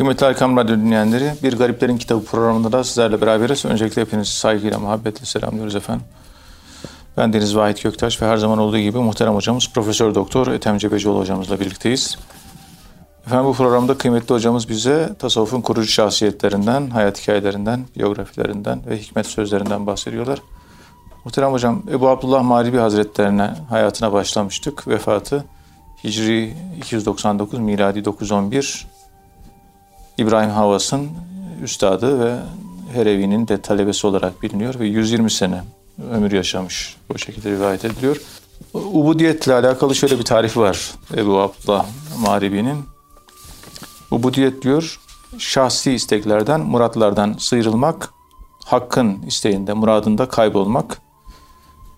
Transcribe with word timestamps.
Kıymetli 0.00 0.26
Erkam 0.26 0.56
Radyo 0.56 0.76
dinleyenleri, 0.76 1.32
Bir 1.42 1.58
Gariplerin 1.58 1.98
Kitabı 1.98 2.24
programında 2.24 2.72
da 2.72 2.84
sizlerle 2.84 3.20
beraberiz. 3.20 3.64
Öncelikle 3.64 4.02
hepinizi 4.02 4.32
saygıyla, 4.32 4.78
muhabbetle 4.78 5.26
selamlıyoruz 5.26 5.74
efendim. 5.74 6.06
Ben 7.16 7.32
Deniz 7.32 7.56
Vahit 7.56 7.82
Göktaş 7.82 8.22
ve 8.22 8.26
her 8.26 8.36
zaman 8.36 8.58
olduğu 8.58 8.78
gibi 8.78 8.98
muhterem 8.98 9.34
hocamız 9.34 9.70
Profesör 9.74 10.14
Doktor 10.14 10.46
Ethem 10.46 10.78
Cebecioğlu 10.78 11.18
hocamızla 11.18 11.60
birlikteyiz. 11.60 12.18
Efendim 13.26 13.46
bu 13.46 13.54
programda 13.54 13.98
kıymetli 13.98 14.34
hocamız 14.34 14.68
bize 14.68 15.10
tasavvufun 15.18 15.60
kurucu 15.60 15.88
şahsiyetlerinden, 15.88 16.90
hayat 16.90 17.20
hikayelerinden, 17.22 17.84
biyografilerinden 17.96 18.82
ve 18.86 18.98
hikmet 18.98 19.26
sözlerinden 19.26 19.86
bahsediyorlar. 19.86 20.38
Muhterem 21.24 21.52
hocam 21.52 21.82
Ebu 21.92 22.08
Abdullah 22.08 22.42
Mağribi 22.42 22.78
Hazretlerine 22.78 23.54
hayatına 23.70 24.12
başlamıştık. 24.12 24.88
Vefatı 24.88 25.44
Hicri 26.04 26.54
299, 26.76 27.58
miladi 27.58 28.04
911. 28.04 28.89
İbrahim 30.20 30.50
Havas'ın 30.50 31.10
üstadı 31.62 32.20
ve 32.20 32.36
Herevi'nin 32.92 33.48
de 33.48 33.62
talebesi 33.62 34.06
olarak 34.06 34.42
biliniyor 34.42 34.78
ve 34.78 34.86
120 34.86 35.30
sene 35.30 35.62
ömür 36.12 36.32
yaşamış. 36.32 36.96
Bu 37.08 37.18
şekilde 37.18 37.50
rivayet 37.50 37.84
ediliyor. 37.84 38.16
Ubudiyetle 38.74 39.54
alakalı 39.54 39.94
şöyle 39.94 40.18
bir 40.18 40.24
tarifi 40.24 40.60
var 40.60 40.90
Ebu 41.16 41.40
Abdullah 41.40 41.86
Mağribi'nin. 42.18 42.84
Ubudiyet 44.10 44.62
diyor, 44.62 45.00
şahsi 45.38 45.92
isteklerden, 45.92 46.60
muratlardan 46.60 47.34
sıyrılmak, 47.38 48.10
hakkın 48.64 49.22
isteğinde, 49.22 49.72
muradında 49.72 50.28
kaybolmak, 50.28 51.00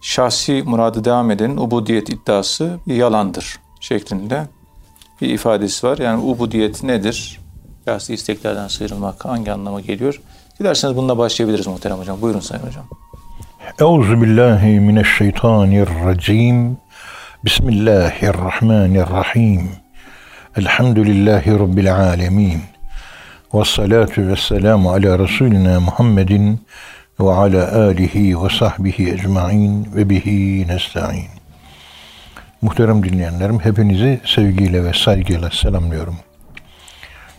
şahsi 0.00 0.62
muradı 0.66 1.04
devam 1.04 1.30
edenin 1.30 1.56
ubudiyet 1.56 2.08
iddiası 2.08 2.78
yalandır 2.86 3.60
şeklinde 3.80 4.48
bir 5.20 5.28
ifadesi 5.28 5.86
var. 5.86 5.98
Yani 5.98 6.22
ubudiyet 6.24 6.82
nedir? 6.82 7.41
Şahsi 7.84 8.14
isteklerden 8.14 8.68
sıyrılmak 8.68 9.24
hangi 9.24 9.52
anlama 9.52 9.80
geliyor? 9.80 10.20
Dilerseniz 10.60 10.96
bununla 10.96 11.18
başlayabiliriz 11.18 11.66
muhterem 11.66 11.98
hocam. 11.98 12.20
Buyurun 12.20 12.40
sayın 12.40 12.62
hocam. 12.62 12.84
Euzu 13.80 14.22
billahi 14.22 14.80
mineşşeytanirracim. 14.80 16.76
Bismillahirrahmanirrahim. 17.44 19.70
Elhamdülillahi 20.56 21.50
rabbil 21.50 21.96
alamin. 21.96 22.60
Ve 23.54 23.64
salatu 23.64 24.28
ve 24.28 24.36
selamu 24.36 24.90
ala 24.90 25.18
Resulina 25.18 25.80
Muhammedin 25.80 26.66
ve 27.20 27.32
ala 27.32 27.86
alihi 27.86 28.44
ve 28.44 28.48
sahbihi 28.58 29.12
ecmain 29.12 29.88
ve 29.94 30.10
bihi 30.10 30.68
nesta'in. 30.68 31.28
Muhterem 32.62 33.02
dinleyenlerim, 33.02 33.60
hepinizi 33.60 34.20
sevgiyle 34.26 34.84
ve 34.84 34.92
saygıyla 34.92 35.50
selamlıyorum. 35.50 36.16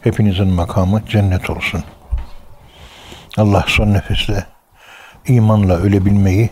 Hepinizin 0.04 0.48
makamı 0.48 1.06
cennet 1.06 1.50
olsun. 1.50 1.84
Allah 3.38 3.66
son 3.68 3.94
nefeste 3.94 4.46
imanla 5.28 5.78
ölebilmeyi 5.78 6.50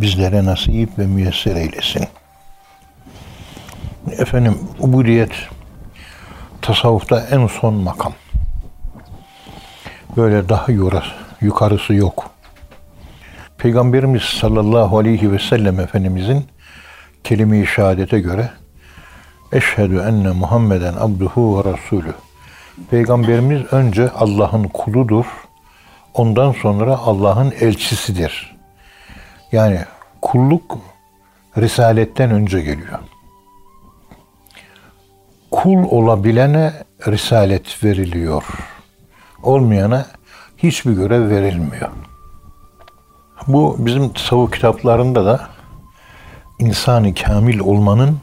bizlere 0.00 0.44
nasip 0.44 0.98
ve 0.98 1.06
müyesser 1.06 1.56
eylesin. 1.56 2.08
Efendim, 4.18 4.58
ubudiyet 4.78 5.32
tasavvufta 6.62 7.20
en 7.30 7.46
son 7.46 7.74
makam. 7.74 8.12
Böyle 10.16 10.48
daha 10.48 10.66
yukarısı 11.40 11.94
yok. 11.94 12.30
Peygamberimiz 13.58 14.22
sallallahu 14.22 14.98
aleyhi 14.98 15.32
ve 15.32 15.38
sellem 15.38 15.80
Efendimizin 15.80 16.46
kelime-i 17.24 17.66
şehadete 17.66 18.20
göre 18.20 18.50
Eşhedü 19.52 19.98
enne 19.98 20.30
Muhammeden 20.30 20.94
abduhu 20.94 21.58
ve 21.58 21.72
rasulü. 21.72 22.14
Peygamberimiz 22.90 23.72
önce 23.72 24.10
Allah'ın 24.10 24.64
kuludur. 24.64 25.24
Ondan 26.14 26.52
sonra 26.52 26.98
Allah'ın 26.98 27.52
elçisidir. 27.60 28.56
Yani 29.52 29.80
kulluk 30.22 30.78
risaletten 31.58 32.30
önce 32.30 32.60
geliyor. 32.60 32.98
Kul 35.50 35.84
olabilene 35.90 36.72
risalet 37.06 37.84
veriliyor. 37.84 38.44
Olmayana 39.42 40.06
hiçbir 40.56 40.92
görev 40.92 41.30
verilmiyor. 41.30 41.88
Bu 43.46 43.76
bizim 43.78 44.12
tasavvuf 44.12 44.52
kitaplarında 44.52 45.26
da 45.26 45.48
insanı 46.58 47.14
kamil 47.14 47.58
olmanın 47.58 48.18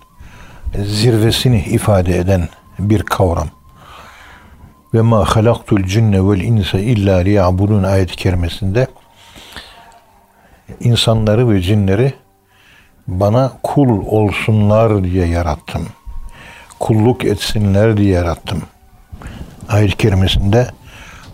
zirvesini 0.84 1.60
ifade 1.60 2.18
eden 2.18 2.50
bir 2.80 3.04
kavram. 3.04 3.48
Ve 4.96 5.02
ma 5.02 5.26
halaktul 5.26 5.84
cinne 5.84 6.30
vel 6.30 6.40
insa 6.40 6.80
illa 6.80 7.18
liya'budun 7.18 7.84
ayet-i 7.84 8.16
kerimesinde 8.16 8.88
insanları 10.80 11.50
ve 11.50 11.62
cinleri 11.62 12.14
bana 13.08 13.52
kul 13.64 14.06
olsunlar 14.06 15.04
diye 15.04 15.26
yarattım. 15.28 15.88
Kulluk 16.80 17.26
etsinler 17.26 17.98
diye 17.98 18.12
yarattım. 18.12 18.62
Ayet-i 19.70 19.98
kerimesinde 19.98 20.68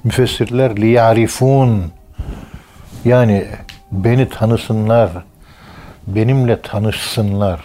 müfessirler 0.03 0.75
liyarifun 0.75 1.91
yani 3.05 3.45
beni 3.91 4.29
tanısınlar, 4.29 5.11
benimle 6.07 6.61
tanışsınlar. 6.61 7.59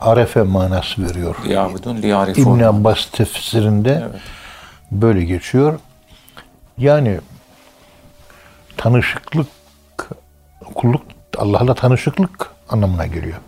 Arefe 0.00 0.42
manası 0.42 1.08
veriyor. 1.08 1.36
Liyabudun, 1.46 2.02
liyarifun. 2.02 2.56
İbn 2.56 2.62
Abbas 2.62 3.06
tefsirinde 3.06 4.02
evet. 4.10 4.20
Böyle 5.02 5.24
geçiyor. 5.24 5.78
Yani 6.78 7.20
tanışıklık, 8.76 9.46
kulluk 10.74 11.02
Allah'la 11.38 11.74
tanışıklık 11.74 12.50
anlamına 12.68 13.06
geliyor. 13.06 13.38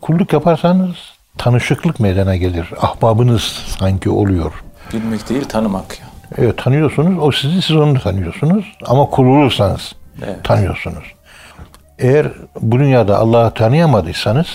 Kulluk 0.00 0.32
yaparsanız 0.32 0.96
tanışıklık 1.38 2.00
meydana 2.00 2.36
gelir. 2.36 2.68
Ahbabınız 2.80 3.42
sanki 3.78 4.10
oluyor. 4.10 4.52
Bilmek 4.92 5.28
değil, 5.28 5.44
tanımak. 5.44 5.98
Evet, 6.38 6.58
tanıyorsunuz. 6.58 7.18
O 7.20 7.32
sizi, 7.32 7.62
siz 7.62 7.76
onu 7.76 8.00
tanıyorsunuz. 8.00 8.64
Ama 8.86 9.06
kul 9.06 9.26
olursanız 9.26 9.92
evet. 10.22 10.44
tanıyorsunuz. 10.44 11.04
Eğer 11.98 12.32
bu 12.60 12.78
dünyada 12.78 13.18
Allah'ı 13.18 13.54
tanıyamadıysanız 13.54 14.46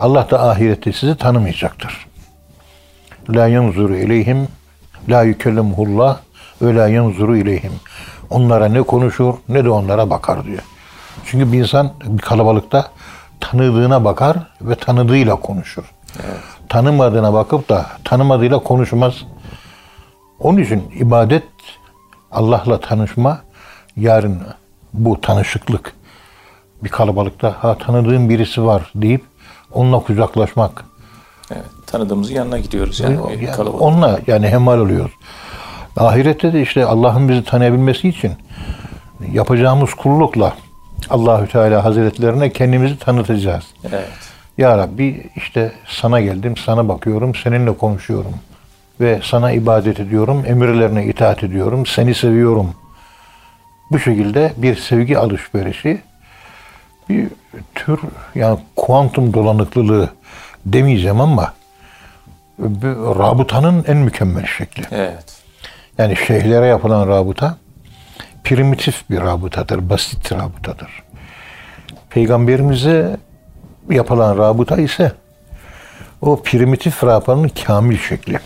Allah 0.00 0.30
da 0.30 0.48
ahirette 0.50 0.92
sizi 0.92 1.16
tanımayacaktır. 1.16 2.06
La 3.30 3.48
yanzuru 3.48 3.96
ileyhim 3.96 4.48
la 5.08 5.22
yükellemuhullah 5.22 6.18
ve 6.62 6.74
la 6.74 6.88
yanzuru 6.88 7.36
ileyhim. 7.36 7.72
Onlara 8.30 8.68
ne 8.68 8.82
konuşur 8.82 9.34
ne 9.48 9.64
de 9.64 9.70
onlara 9.70 10.10
bakar 10.10 10.44
diyor. 10.44 10.62
Çünkü 11.24 11.52
bir 11.52 11.58
insan 11.58 11.92
bir 12.04 12.22
kalabalıkta 12.22 12.90
tanıdığına 13.40 14.04
bakar 14.04 14.36
ve 14.60 14.74
tanıdığıyla 14.74 15.36
konuşur. 15.36 15.84
Evet. 16.24 16.38
Tanımadığına 16.68 17.32
bakıp 17.32 17.68
da 17.68 17.86
tanımadığıyla 18.04 18.58
konuşmaz. 18.58 19.14
Onun 20.40 20.58
için 20.58 20.90
ibadet 20.98 21.44
Allah'la 22.32 22.80
tanışma 22.80 23.40
yarın 23.96 24.42
bu 24.92 25.20
tanışıklık 25.20 25.92
bir 26.84 26.88
kalabalıkta 26.88 27.56
ha 27.58 27.78
tanıdığım 27.78 28.28
birisi 28.28 28.64
var 28.64 28.92
deyip 28.94 29.24
onunla 29.72 29.98
kucaklaşmak. 29.98 30.84
Evet, 31.50 31.64
tanıdığımızın 31.90 32.34
yanına 32.34 32.58
gidiyoruz 32.58 33.00
yani, 33.00 33.18
yani 33.30 33.46
kalabalık. 33.46 33.82
Onunla 33.82 34.20
yani 34.26 34.48
hemal 34.48 34.78
oluyoruz. 34.78 35.12
Ahirette 35.96 36.52
de 36.52 36.62
işte 36.62 36.84
Allah'ın 36.84 37.28
bizi 37.28 37.44
tanıyabilmesi 37.44 38.08
için 38.08 38.32
yapacağımız 39.32 39.94
kullukla 39.94 40.52
Allahü 41.10 41.48
Teala 41.48 41.84
Hazretlerine 41.84 42.50
kendimizi 42.52 42.98
tanıtacağız. 42.98 43.64
Evet. 43.88 44.08
Ya 44.58 44.78
Rabbi 44.78 45.30
işte 45.36 45.72
sana 45.86 46.20
geldim, 46.20 46.56
sana 46.56 46.88
bakıyorum, 46.88 47.34
seninle 47.34 47.76
konuşuyorum 47.76 48.32
ve 49.00 49.20
sana 49.24 49.52
ibadet 49.52 50.00
ediyorum, 50.00 50.44
emirlerine 50.46 51.06
itaat 51.06 51.44
ediyorum, 51.44 51.86
seni 51.86 52.14
seviyorum. 52.14 52.74
Bu 53.90 53.98
şekilde 53.98 54.52
bir 54.56 54.76
sevgi 54.76 55.18
alışverişi 55.18 56.00
bir 57.08 57.28
tür 57.74 58.00
yani 58.34 58.58
kuantum 58.76 59.34
dolanıklılığı 59.34 60.08
demeyeceğim 60.66 61.20
ama 61.20 61.52
rabıtanın 63.18 63.84
en 63.88 63.96
mükemmel 63.96 64.46
şekli. 64.46 64.82
Evet. 64.90 65.42
Yani 65.98 66.16
şeyhlere 66.16 66.66
yapılan 66.66 67.08
rabıta 67.08 67.56
primitif 68.44 69.10
bir 69.10 69.20
rabıtadır, 69.20 69.90
basit 69.90 70.32
rabıtadır. 70.32 71.02
Peygamberimize 72.10 73.16
yapılan 73.90 74.38
rabıta 74.38 74.76
ise 74.76 75.12
o 76.20 76.42
primitif 76.42 77.04
rabıtanın 77.04 77.50
kamil 77.66 77.98
şekli. 77.98 78.38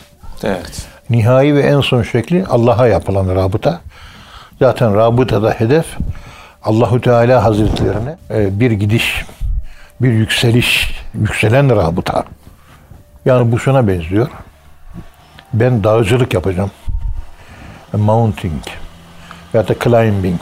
Evet. 0.44 0.87
Nihai 1.11 1.55
ve 1.55 1.61
en 1.61 1.81
son 1.81 2.03
şekli 2.03 2.47
Allah'a 2.47 2.87
yapılan 2.87 3.35
rabıta. 3.35 3.81
Zaten 4.59 4.97
rabıtada 4.97 5.50
hedef 5.50 5.87
Allahu 6.64 7.00
Teala 7.00 7.44
Hazretlerine 7.44 8.17
e, 8.31 8.61
bir 8.61 8.70
gidiş, 8.70 9.25
bir 10.00 10.12
yükseliş, 10.12 11.00
yükselen 11.14 11.76
rabıta. 11.76 12.25
Yani 13.25 13.53
bu 13.53 13.59
şuna 13.59 13.89
benziyor. 13.89 14.29
Ben 15.53 15.85
dağcılık 15.85 16.35
yapacağım. 16.35 16.71
Mounting 17.93 18.63
ya 19.55 19.69
da 19.69 19.75
climbing, 19.85 20.41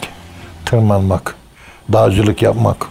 tırmanmak, 0.66 1.34
dağcılık 1.92 2.42
yapmak. 2.42 2.86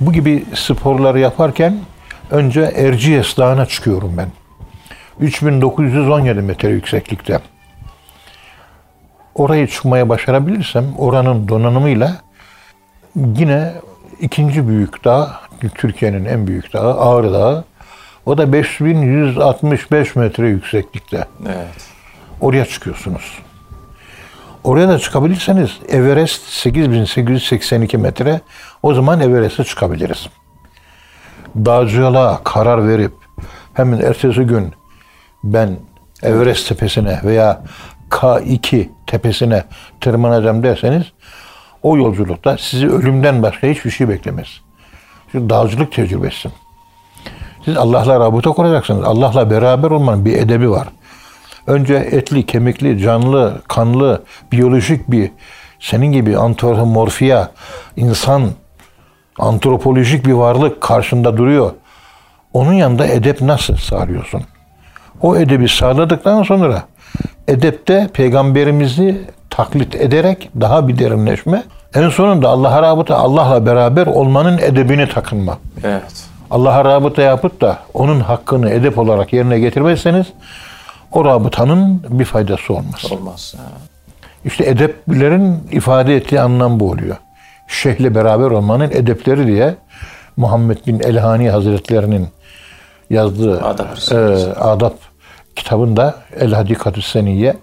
Bu 0.00 0.12
gibi 0.12 0.44
sporları 0.54 1.18
yaparken 1.18 1.78
önce 2.30 2.60
Erciyes 2.60 3.36
Dağı'na 3.36 3.66
çıkıyorum 3.66 4.16
ben. 4.16 4.28
3917 5.20 6.40
metre 6.40 6.68
yükseklikte. 6.68 7.40
Orayı 9.34 9.66
çıkmaya 9.66 10.08
başarabilirsem 10.08 10.84
oranın 10.98 11.48
donanımıyla 11.48 12.16
yine 13.16 13.72
ikinci 14.20 14.68
büyük 14.68 15.04
dağ, 15.04 15.40
Türkiye'nin 15.74 16.24
en 16.24 16.46
büyük 16.46 16.72
dağı 16.72 17.00
Ağrı 17.00 17.32
Dağı. 17.32 17.64
O 18.26 18.38
da 18.38 18.52
5165 18.52 20.16
metre 20.16 20.48
yükseklikte. 20.48 21.24
Evet. 21.46 21.92
Oraya 22.40 22.64
çıkıyorsunuz. 22.64 23.38
Oraya 24.64 24.88
da 24.88 24.98
çıkabilirseniz 24.98 25.78
Everest 25.88 26.42
8882 26.42 27.98
metre. 27.98 28.40
O 28.82 28.94
zaman 28.94 29.20
Everest'e 29.20 29.64
çıkabiliriz. 29.64 30.28
Dağcılığa 31.56 32.40
karar 32.44 32.88
verip 32.88 33.12
hemen 33.74 34.00
ertesi 34.00 34.42
gün 34.42 34.72
ben 35.44 35.76
Everest 36.22 36.68
tepesine 36.68 37.20
veya 37.24 37.62
K2 38.10 38.88
tepesine 39.06 39.64
tırmanacağım 40.00 40.62
derseniz 40.62 41.12
o 41.82 41.96
yolculukta 41.96 42.56
sizi 42.58 42.88
ölümden 42.88 43.42
başka 43.42 43.66
hiçbir 43.66 43.90
şey 43.90 44.08
beklemez. 44.08 44.60
Çünkü 45.32 45.50
dağcılık 45.50 45.92
tecrübesi. 45.92 46.48
Siz 47.64 47.76
Allah'la 47.76 48.20
rabıta 48.20 48.50
kuracaksınız. 48.50 49.04
Allah'la 49.04 49.50
beraber 49.50 49.90
olmanın 49.90 50.24
bir 50.24 50.38
edebi 50.38 50.70
var. 50.70 50.88
Önce 51.66 51.94
etli, 51.94 52.46
kemikli, 52.46 52.98
canlı, 52.98 53.62
kanlı, 53.68 54.22
biyolojik 54.52 55.10
bir 55.10 55.30
senin 55.80 56.12
gibi 56.12 56.36
antropomorfiya, 56.36 57.50
insan, 57.96 58.42
antropolojik 59.38 60.26
bir 60.26 60.32
varlık 60.32 60.80
karşında 60.80 61.36
duruyor. 61.36 61.72
Onun 62.52 62.72
yanında 62.72 63.06
edep 63.06 63.40
nasıl 63.40 63.76
sağlıyorsun? 63.76 64.42
O 65.20 65.36
edebi 65.36 65.68
sağladıktan 65.68 66.42
sonra 66.42 66.82
edepte 67.48 68.08
peygamberimizi 68.12 69.20
taklit 69.50 69.94
ederek 69.94 70.50
daha 70.60 70.88
bir 70.88 70.98
derinleşme. 70.98 71.62
En 71.94 72.08
sonunda 72.08 72.48
Allah'a 72.48 72.82
rabıta, 72.82 73.16
Allah'la 73.16 73.66
beraber 73.66 74.06
olmanın 74.06 74.58
edebini 74.58 75.08
takınma. 75.08 75.58
Evet. 75.84 76.31
Allah'a 76.52 76.84
rabıta 76.84 77.22
yapıp 77.22 77.60
da 77.60 77.78
onun 77.94 78.20
hakkını 78.20 78.70
edep 78.70 78.98
olarak 78.98 79.32
yerine 79.32 79.58
getirmezseniz 79.58 80.26
o 81.12 81.24
rabıtanın 81.24 82.02
bir 82.08 82.24
faydası 82.24 82.72
olmaz. 82.74 83.12
Olmaz. 83.12 83.54
Ha. 83.56 83.62
İşte 84.44 84.64
edeplerin 84.66 85.68
ifade 85.70 86.16
ettiği 86.16 86.40
anlam 86.40 86.80
bu 86.80 86.90
oluyor. 86.90 87.16
Şeyhle 87.68 88.14
beraber 88.14 88.44
olmanın 88.50 88.90
edepleri 88.90 89.46
diye 89.46 89.74
Muhammed 90.36 90.78
bin 90.86 91.00
Elhani 91.00 91.50
Hazretlerinin 91.50 92.28
yazdığı 93.10 93.62
Adab 93.64 93.86
e, 94.12 94.16
Adab 94.54 94.92
kitabında 95.56 96.14
El 96.40 96.52
Hadikatü 96.52 97.02
Seniyye 97.02 97.56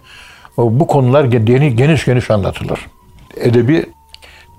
o- 0.58 0.80
bu 0.80 0.88
konular 0.88 1.24
geniş 1.24 1.76
geniş, 1.76 2.06
geniş 2.06 2.32
anlatılır. 2.32 2.80
Edebi 3.38 3.86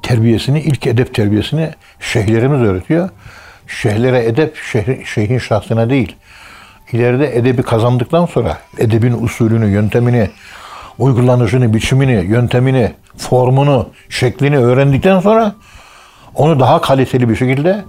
terbiyesini, 0.03 0.61
ilk 0.61 0.87
edep 0.87 1.15
terbiyesini 1.15 1.71
şeyhlerimiz 2.01 2.61
öğretiyor. 2.63 3.09
Şeyhlere 3.71 4.25
edep 4.25 4.57
şeyh- 4.57 5.05
şeyhin 5.05 5.39
şahsına 5.39 5.91
değil. 5.91 6.17
İleride 6.93 7.37
edebi 7.37 7.63
kazandıktan 7.63 8.27
sonra 8.27 8.59
edebin 8.79 9.25
usulünü, 9.25 9.71
yöntemini, 9.71 10.31
uygulanışını, 10.99 11.75
biçimini, 11.75 12.13
yöntemini, 12.13 12.93
formunu, 13.17 13.89
şeklini 14.09 14.59
öğrendikten 14.59 15.21
sonra 15.21 15.55
onu 16.35 16.61
daha 16.61 16.81
kaliteli 16.81 17.29
bir 17.29 17.37
şekilde 17.37 17.85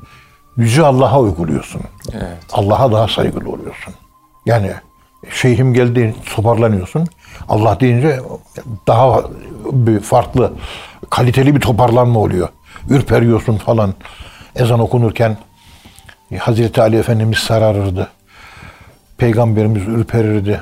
Yüce 0.57 0.85
Allah'a 0.85 1.19
uyguluyorsun. 1.19 1.81
Evet. 2.13 2.37
Allah'a 2.53 2.91
daha 2.91 3.07
saygılı 3.07 3.49
oluyorsun. 3.49 3.93
Yani 4.45 4.71
şeyhim 5.29 5.73
geldi 5.73 6.15
toparlanıyorsun. 6.35 7.07
Allah 7.49 7.79
deyince 7.79 8.19
daha 8.87 9.21
bir 9.71 9.99
farklı, 9.99 10.53
kaliteli 11.09 11.55
bir 11.55 11.61
toparlanma 11.61 12.19
oluyor. 12.19 12.49
Ürperiyorsun 12.89 13.57
falan. 13.57 13.93
Ezan 14.55 14.79
okunurken 14.79 15.37
Hazreti 16.39 16.81
Ali 16.81 16.97
Efendimiz 16.97 17.37
sararırdı. 17.37 18.07
Peygamberimiz 19.17 19.87
ürperirdi. 19.87 20.61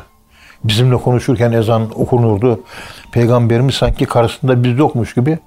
Bizimle 0.63 0.97
konuşurken 0.97 1.51
ezan 1.51 1.99
okunurdu. 2.01 2.63
Peygamberimiz 3.11 3.75
sanki 3.75 4.05
karşısında 4.05 4.63
biz 4.63 4.77
yokmuş 4.77 5.13
gibi 5.13 5.39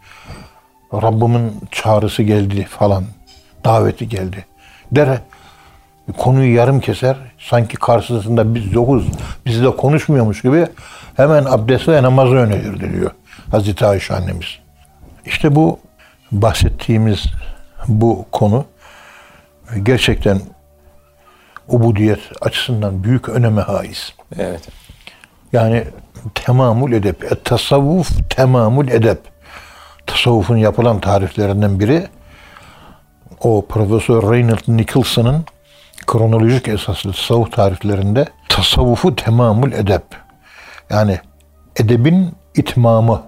Rabbimin 0.93 1.53
çağrısı 1.71 2.23
geldi 2.23 2.65
falan. 2.65 3.05
Daveti 3.65 4.09
geldi. 4.09 4.45
Der 4.93 5.19
konuyu 6.19 6.55
yarım 6.55 6.81
keser. 6.81 7.17
Sanki 7.39 7.77
karşısında 7.77 8.55
biz 8.55 8.73
yokuz. 8.73 9.07
Bizle 9.47 9.77
konuşmuyormuş 9.77 10.43
gibi 10.43 10.67
hemen 11.17 11.45
abdest 11.45 11.89
ve 11.89 12.03
namaza 12.03 12.35
yönelirdi 12.35 12.93
diyor 12.93 13.11
Hazreti 13.51 13.87
Ayşe 13.87 14.15
annemiz. 14.15 14.59
İşte 15.25 15.55
bu 15.55 15.79
bahsettiğimiz 16.33 17.25
bu 17.89 18.27
konu 18.33 18.65
gerçekten 19.83 20.41
ubudiyet 21.69 22.21
açısından 22.41 23.05
büyük 23.05 23.29
öneme 23.29 23.63
haiz. 23.63 24.15
Evet. 24.39 24.69
Yani 25.53 25.85
temamul 26.35 26.93
edep. 26.93 27.33
Et 27.33 27.45
tasavvuf 27.45 28.31
temamul 28.37 28.89
edep. 28.89 29.19
Tasavvufun 30.07 30.57
yapılan 30.57 31.01
tariflerinden 31.01 31.81
biri 31.81 32.07
o 33.41 33.67
Profesör 33.67 34.33
Reynold 34.33 34.63
Nicholson'ın 34.69 35.45
kronolojik 36.07 36.69
esaslı 36.69 37.13
tasavvuf 37.13 37.53
tariflerinde 37.53 38.27
tasavvufu 38.49 39.17
temamul 39.17 39.73
edep. 39.73 40.03
Yani 40.91 41.19
edebin 41.77 42.35
itmamı, 42.55 43.23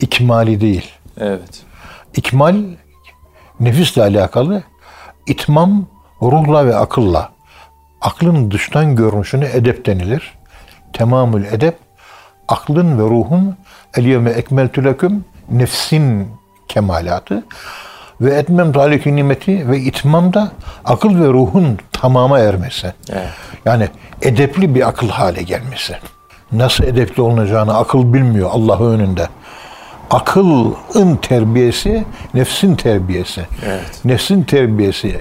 ikmali 0.00 0.60
değil. 0.60 0.92
Evet. 1.18 1.62
İkmal 2.16 2.56
nefisle 3.60 4.02
alakalı, 4.02 4.62
itmam 5.26 5.86
ruhla 6.22 6.66
ve 6.66 6.76
akılla. 6.76 7.30
Aklın 8.00 8.50
dıştan 8.50 8.96
görünüşüne 8.96 9.48
edep 9.52 9.86
denilir. 9.86 10.38
Temamül 10.92 11.44
edep, 11.44 11.78
aklın 12.48 12.98
ve 12.98 13.02
ruhun 13.02 13.56
el 13.96 14.06
yevme 14.06 14.30
ekmeltü 14.30 14.84
leküm 14.84 15.24
nefsin 15.50 16.28
kemalatı 16.68 17.44
ve 18.20 18.34
etmem 18.34 18.72
taliki 18.72 19.16
nimeti 19.16 19.70
ve 19.70 19.78
itmam 19.78 20.34
da 20.34 20.52
akıl 20.84 21.20
ve 21.20 21.28
ruhun 21.28 21.78
tamama 21.92 22.38
ermesi. 22.38 22.92
Evet. 23.12 23.28
Yani 23.64 23.88
edepli 24.22 24.74
bir 24.74 24.88
akıl 24.88 25.08
hale 25.08 25.42
gelmesi. 25.42 25.96
Nasıl 26.52 26.84
edepli 26.84 27.22
olunacağını 27.22 27.76
akıl 27.76 28.12
bilmiyor 28.12 28.50
Allah 28.52 28.80
önünde. 28.80 29.28
Akılın 30.10 31.16
terbiyesi 31.16 32.04
nefsin 32.34 32.74
terbiyesi. 32.74 33.46
Evet. 33.66 34.00
Nefsin 34.04 34.42
terbiyesi 34.42 35.20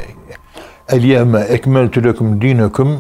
El 0.90 1.04
yevme 1.04 1.40
ekmeltü 1.40 2.04
leküm 2.04 2.42
dineküm 2.42 3.00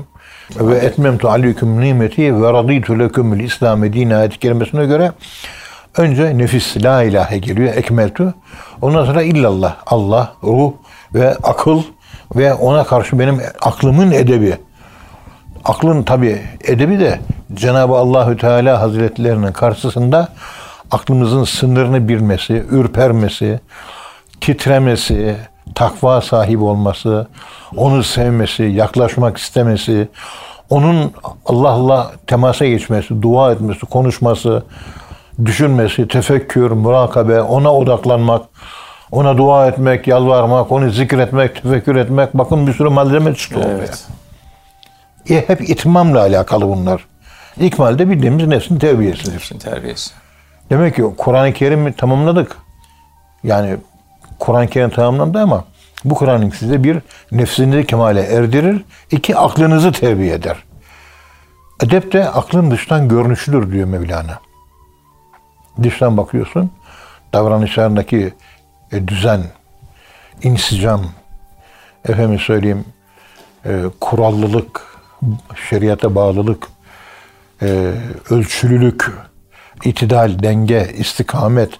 ve 0.59 0.77
etmemtu 0.77 1.29
aleyküm 1.29 1.81
nimeti 1.81 2.41
ve 2.41 2.53
radîtü 2.53 2.99
lekümül 2.99 3.39
İslam'ı 3.39 3.93
din 3.93 4.09
ayet 4.09 4.39
kelimesine 4.39 4.85
göre 4.85 5.11
önce 5.97 6.37
nefis 6.37 6.77
la 6.83 7.03
ilahe 7.03 7.37
geliyor 7.37 7.73
ekmeltü. 7.73 8.33
Ondan 8.81 9.05
sonra 9.05 9.21
illallah 9.21 9.75
Allah, 9.85 10.33
ruh 10.43 10.73
ve 11.13 11.35
akıl 11.43 11.81
ve 12.35 12.53
ona 12.53 12.83
karşı 12.83 13.19
benim 13.19 13.41
aklımın 13.61 14.11
edebi. 14.11 14.57
Aklın 15.65 16.03
tabi 16.03 16.41
edebi 16.63 16.99
de 16.99 17.19
Cenab-ı 17.53 17.93
Allahü 17.93 18.37
Teala 18.37 18.81
Hazretlerinin 18.81 19.51
karşısında 19.51 20.29
aklımızın 20.93 21.43
sınırını 21.43 22.07
bilmesi, 22.07 22.65
ürpermesi, 22.71 23.59
titremesi, 24.41 25.35
takva 25.75 26.21
sahibi 26.21 26.63
olması, 26.63 27.27
onu 27.77 28.03
sevmesi, 28.03 28.63
yaklaşmak 28.63 29.37
istemesi, 29.37 30.07
onun 30.69 31.13
Allah'la 31.45 32.11
temasa 32.27 32.65
geçmesi, 32.65 33.21
dua 33.21 33.51
etmesi, 33.51 33.85
konuşması, 33.85 34.63
düşünmesi, 35.45 36.07
tefekkür, 36.07 36.71
murakabe, 36.71 37.41
ona 37.41 37.73
odaklanmak, 37.73 38.45
ona 39.11 39.37
dua 39.37 39.67
etmek, 39.67 40.07
yalvarmak, 40.07 40.71
onu 40.71 40.89
zikretmek, 40.89 41.63
tefekkür 41.63 41.95
etmek. 41.95 42.33
Bakın 42.33 42.67
bir 42.67 42.73
sürü 42.73 42.89
malzeme 42.89 43.35
çıktı 43.35 43.59
ortaya. 43.59 43.77
Evet. 43.77 44.07
E, 45.29 45.49
hep 45.49 45.69
itmamla 45.69 46.19
alakalı 46.19 46.67
bunlar. 46.67 47.05
İkmalde 47.59 48.09
bildiğimiz 48.09 48.47
nefsin 48.47 48.79
terbiyesidir. 48.79 49.33
Nefsin 49.33 49.59
terbiyesi. 49.59 50.22
Demek 50.69 50.95
ki 50.95 51.03
Kur'an-ı 51.17 51.53
Kerim'i 51.53 51.93
tamamladık. 51.93 52.57
Yani 53.43 53.77
Kur'an-ı 54.39 54.67
Kerim 54.67 54.89
tamamlandı 54.89 55.39
ama 55.39 55.65
bu 56.05 56.15
Kur'an 56.15 56.49
size 56.49 56.83
bir 56.83 56.99
nefsinizi 57.31 57.85
kemale 57.85 58.21
erdirir, 58.21 58.85
iki 59.11 59.37
aklınızı 59.37 59.91
terbiye 59.91 60.33
eder. 60.33 60.63
Edep 61.83 62.13
de 62.13 62.29
aklın 62.29 62.71
dıştan 62.71 63.07
görünüşüdür 63.07 63.71
diyor 63.71 63.87
Mevlana. 63.87 64.39
Dıştan 65.83 66.17
bakıyorsun, 66.17 66.71
davranışlarındaki 67.33 68.33
e, 68.91 69.07
düzen, 69.07 69.43
insicam, 70.43 71.01
efendim 72.09 72.39
söyleyeyim, 72.39 72.85
e, 73.65 73.81
kurallılık, 73.99 74.97
şeriata 75.69 76.15
bağlılık, 76.15 76.67
e, 77.61 77.93
ölçülülük, 78.29 79.11
itidal, 79.83 80.43
denge, 80.43 80.93
istikamet 80.97 81.79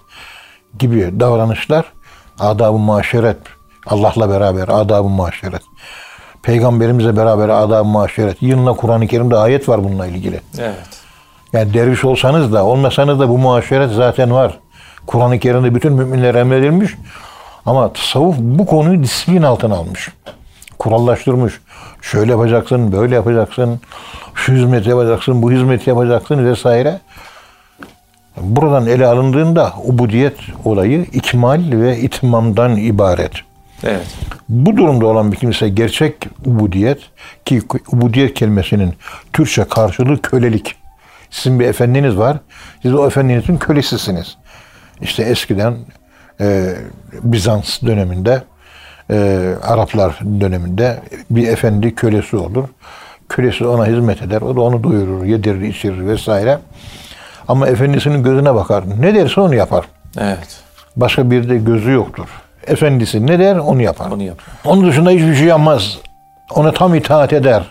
gibi 0.78 1.20
davranışlar 1.20 1.84
adab-ı 2.40 2.78
maşeret, 2.78 3.38
Allah'la 3.86 4.30
beraber 4.30 4.68
adab-ı 4.68 5.08
maşeret. 5.08 5.62
Peygamberimizle 6.42 7.16
beraber 7.16 7.48
adab-ı 7.48 7.84
maşeret. 7.84 8.42
Yılına 8.42 8.72
Kur'an-ı 8.72 9.06
Kerim'de 9.06 9.36
ayet 9.36 9.68
var 9.68 9.84
bununla 9.84 10.06
ilgili. 10.06 10.40
Evet. 10.58 11.04
Yani 11.52 11.74
derviş 11.74 12.04
olsanız 12.04 12.52
da 12.52 12.64
olmasanız 12.64 13.20
da 13.20 13.28
bu 13.28 13.38
muaşeret 13.38 13.92
zaten 13.92 14.30
var. 14.30 14.58
Kur'an-ı 15.06 15.38
Kerim'de 15.38 15.74
bütün 15.74 15.92
müminlere 15.92 16.38
emredilmiş. 16.38 16.94
Ama 17.66 17.92
tasavvuf 17.92 18.36
bu 18.38 18.66
konuyu 18.66 19.02
disiplin 19.02 19.42
altına 19.42 19.74
almış. 19.74 20.12
Kurallaştırmış. 20.78 21.60
Şöyle 22.02 22.32
yapacaksın, 22.32 22.92
böyle 22.92 23.14
yapacaksın. 23.14 23.80
Şu 24.34 24.52
hizmeti 24.52 24.90
yapacaksın, 24.90 25.42
bu 25.42 25.52
hizmeti 25.52 25.90
yapacaksın 25.90 26.46
vesaire. 26.46 27.00
Buradan 28.36 28.86
ele 28.86 29.06
alındığında 29.06 29.72
ubudiyet 29.84 30.36
olayı 30.64 31.06
ikmal 31.12 31.62
ve 31.70 31.98
itmamdan 31.98 32.76
ibaret. 32.76 33.32
Evet. 33.84 34.06
Bu 34.48 34.76
durumda 34.76 35.06
olan 35.06 35.32
bir 35.32 35.36
kimse 35.36 35.68
gerçek 35.68 36.14
ubudiyet 36.46 36.98
ki 37.44 37.62
ubudiyet 37.92 38.34
kelimesinin 38.34 38.94
Türkçe 39.32 39.64
karşılığı 39.64 40.22
kölelik. 40.22 40.74
Sizin 41.30 41.60
bir 41.60 41.66
efendiniz 41.66 42.16
var. 42.16 42.36
Siz 42.82 42.94
o 42.94 43.06
efendinizin 43.06 43.56
kölesisiniz. 43.56 44.36
İşte 45.02 45.22
eskiden 45.22 45.76
e, 46.40 46.74
Bizans 47.22 47.82
döneminde 47.82 48.42
e, 49.10 49.48
Araplar 49.62 50.20
döneminde 50.40 51.00
bir 51.30 51.48
efendi 51.48 51.94
kölesi 51.94 52.36
olur. 52.36 52.68
Kölesi 53.28 53.66
ona 53.66 53.86
hizmet 53.86 54.22
eder. 54.22 54.42
O 54.42 54.56
da 54.56 54.60
onu 54.60 54.84
doyurur, 54.84 55.24
yedirir, 55.24 55.60
içirir 55.60 56.06
vesaire. 56.06 56.58
Ama 57.48 57.68
efendisinin 57.68 58.22
gözüne 58.22 58.54
bakar. 58.54 58.84
Ne 59.00 59.14
derse 59.14 59.40
onu 59.40 59.54
yapar. 59.54 59.84
Evet. 60.18 60.62
Başka 60.96 61.30
bir 61.30 61.48
de 61.48 61.56
gözü 61.56 61.90
yoktur. 61.90 62.28
Efendisi 62.66 63.26
ne 63.26 63.38
der 63.38 63.56
onu 63.56 63.82
yapar. 63.82 64.10
Onu 64.10 64.22
yapar. 64.22 64.46
Onun 64.64 64.86
dışında 64.86 65.10
hiçbir 65.10 65.34
şey 65.34 65.46
yapmaz. 65.46 65.98
Ona 66.54 66.72
tam 66.72 66.94
itaat 66.94 67.32
eder. 67.32 67.62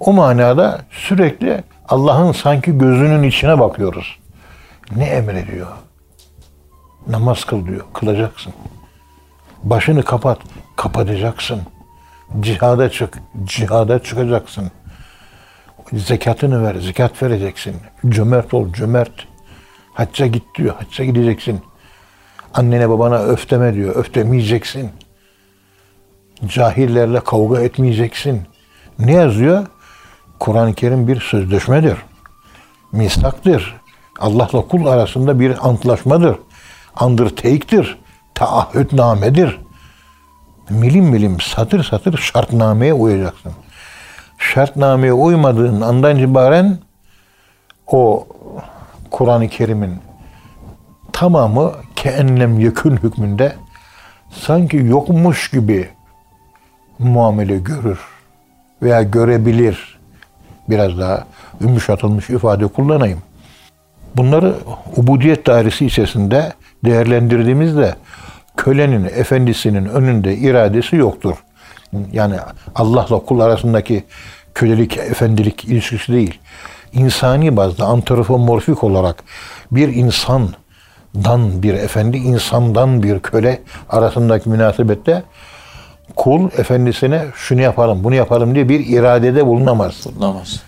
O 0.00 0.12
manada 0.12 0.80
sürekli 0.90 1.64
Allah'ın 1.88 2.32
sanki 2.32 2.78
gözünün 2.78 3.22
içine 3.22 3.60
bakıyoruz. 3.60 4.18
Ne 4.96 5.04
emrediyor? 5.04 5.66
Namaz 7.06 7.44
kıl 7.44 7.66
diyor. 7.66 7.84
Kılacaksın. 7.94 8.52
Başını 9.62 10.02
kapat. 10.02 10.38
Kapatacaksın. 10.76 11.60
Cihada 12.40 12.90
çık. 12.90 13.18
Cihada 13.44 14.02
çıkacaksın. 14.02 14.70
Zekatını 15.92 16.62
ver. 16.62 16.74
Zekat 16.74 17.22
vereceksin. 17.22 17.76
Cömert 18.08 18.54
ol. 18.54 18.72
Cömert. 18.72 19.26
Hacca 19.94 20.26
git 20.26 20.44
diyor. 20.54 20.74
Hacca 20.74 21.04
gideceksin. 21.04 21.60
Annene 22.54 22.88
babana 22.88 23.18
öfteme 23.18 23.74
diyor. 23.74 23.96
Öftemeyeceksin. 23.96 24.90
Cahillerle 26.46 27.20
kavga 27.20 27.60
etmeyeceksin. 27.60 28.42
Ne 28.98 29.12
yazıyor? 29.12 29.66
Kur'an-ı 30.38 30.74
Kerim 30.74 31.08
bir 31.08 31.20
sözleşmedir. 31.20 31.96
Misaktır. 32.92 33.76
Allah'la 34.18 34.68
kul 34.68 34.86
arasında 34.86 35.40
bir 35.40 35.68
antlaşmadır. 35.68 36.36
Undertake'tir. 37.00 37.98
Taahhütnamedir. 38.34 39.60
Milim 40.70 41.04
milim 41.04 41.40
satır 41.40 41.84
satır 41.84 42.18
şartnameye 42.18 42.94
uyacaksın. 42.94 43.52
Şartnameye 44.52 45.12
uymadığın 45.12 45.80
andan 45.80 46.16
itibaren 46.16 46.78
o 47.86 48.26
Kur'an-ı 49.10 49.48
Kerim'in 49.48 49.98
tamamı 51.12 51.72
keenlem 51.96 52.60
yekün 52.60 52.96
hükmünde 52.96 53.52
sanki 54.30 54.76
yokmuş 54.76 55.50
gibi 55.50 55.88
muamele 56.98 57.58
görür 57.58 57.98
veya 58.82 59.02
görebilir. 59.02 59.98
Biraz 60.68 60.98
daha 60.98 61.24
yumuşatılmış 61.60 62.30
ifade 62.30 62.66
kullanayım. 62.66 63.18
Bunları 64.16 64.54
ubudiyet 64.96 65.46
dairesi 65.46 65.86
içerisinde 65.86 66.52
değerlendirdiğimizde 66.84 67.94
kölenin 68.56 69.04
efendisinin 69.04 69.84
önünde 69.84 70.36
iradesi 70.36 70.96
yoktur. 70.96 71.44
Yani 72.12 72.36
Allah'la 72.74 73.18
kul 73.18 73.40
arasındaki 73.40 74.04
kölelik, 74.54 74.96
efendilik 74.96 75.64
ilişkisi 75.64 76.12
değil. 76.12 76.38
İnsani 76.92 77.56
bazda 77.56 77.84
antropomorfik 77.84 78.84
olarak 78.84 79.24
bir 79.70 79.88
insandan 79.88 81.62
bir 81.62 81.74
efendi, 81.74 82.16
insandan 82.16 83.02
bir 83.02 83.20
köle 83.20 83.60
arasındaki 83.88 84.48
münasebette 84.48 85.22
kul 86.16 86.50
efendisine 86.58 87.24
şunu 87.34 87.60
yapalım, 87.60 88.04
bunu 88.04 88.14
yapalım 88.14 88.54
diye 88.54 88.68
bir 88.68 88.86
iradede 88.86 89.46
bulunamaz. 89.46 90.06
Bulunamaz. 90.06 90.62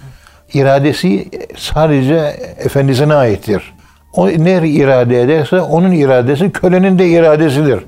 İradesi 0.54 1.28
sadece 1.56 2.16
efendisine 2.58 3.14
aittir. 3.14 3.74
O 4.12 4.28
ne 4.28 4.68
irade 4.68 5.22
ederse 5.22 5.60
onun 5.60 5.92
iradesi 5.92 6.52
kölenin 6.52 6.98
de 6.98 7.08
iradesidir. 7.08 7.84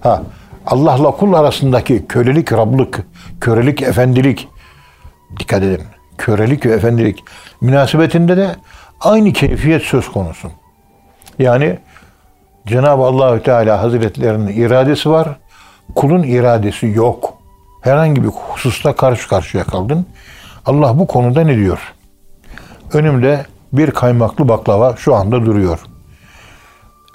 Ha, 0.00 0.22
Allah'la 0.66 1.10
kul 1.10 1.32
arasındaki 1.32 2.06
kölelik, 2.06 2.52
rablık, 2.52 3.06
kölelik, 3.40 3.82
efendilik 3.82 4.48
dikkat 5.38 5.62
edin. 5.62 5.86
Kölelik 6.18 6.66
ve 6.66 6.72
efendilik 6.72 7.24
münasebetinde 7.60 8.36
de 8.36 8.56
aynı 9.00 9.32
keyfiyet 9.32 9.82
söz 9.82 10.12
konusu. 10.12 10.50
Yani 11.38 11.78
Cenab-ı 12.66 13.02
Allahü 13.02 13.42
Teala 13.42 13.82
Hazretlerinin 13.82 14.48
iradesi 14.48 15.10
var. 15.10 15.28
Kulun 15.94 16.22
iradesi 16.22 16.86
yok. 16.86 17.34
Herhangi 17.82 18.22
bir 18.22 18.28
hususta 18.28 18.96
karşı 18.96 19.28
karşıya 19.28 19.64
kaldın. 19.64 20.06
Allah 20.66 20.98
bu 20.98 21.06
konuda 21.06 21.40
ne 21.40 21.56
diyor? 21.56 21.94
Önümde 22.92 23.46
bir 23.72 23.90
kaymaklı 23.90 24.48
baklava 24.48 24.96
şu 24.96 25.14
anda 25.14 25.46
duruyor. 25.46 25.80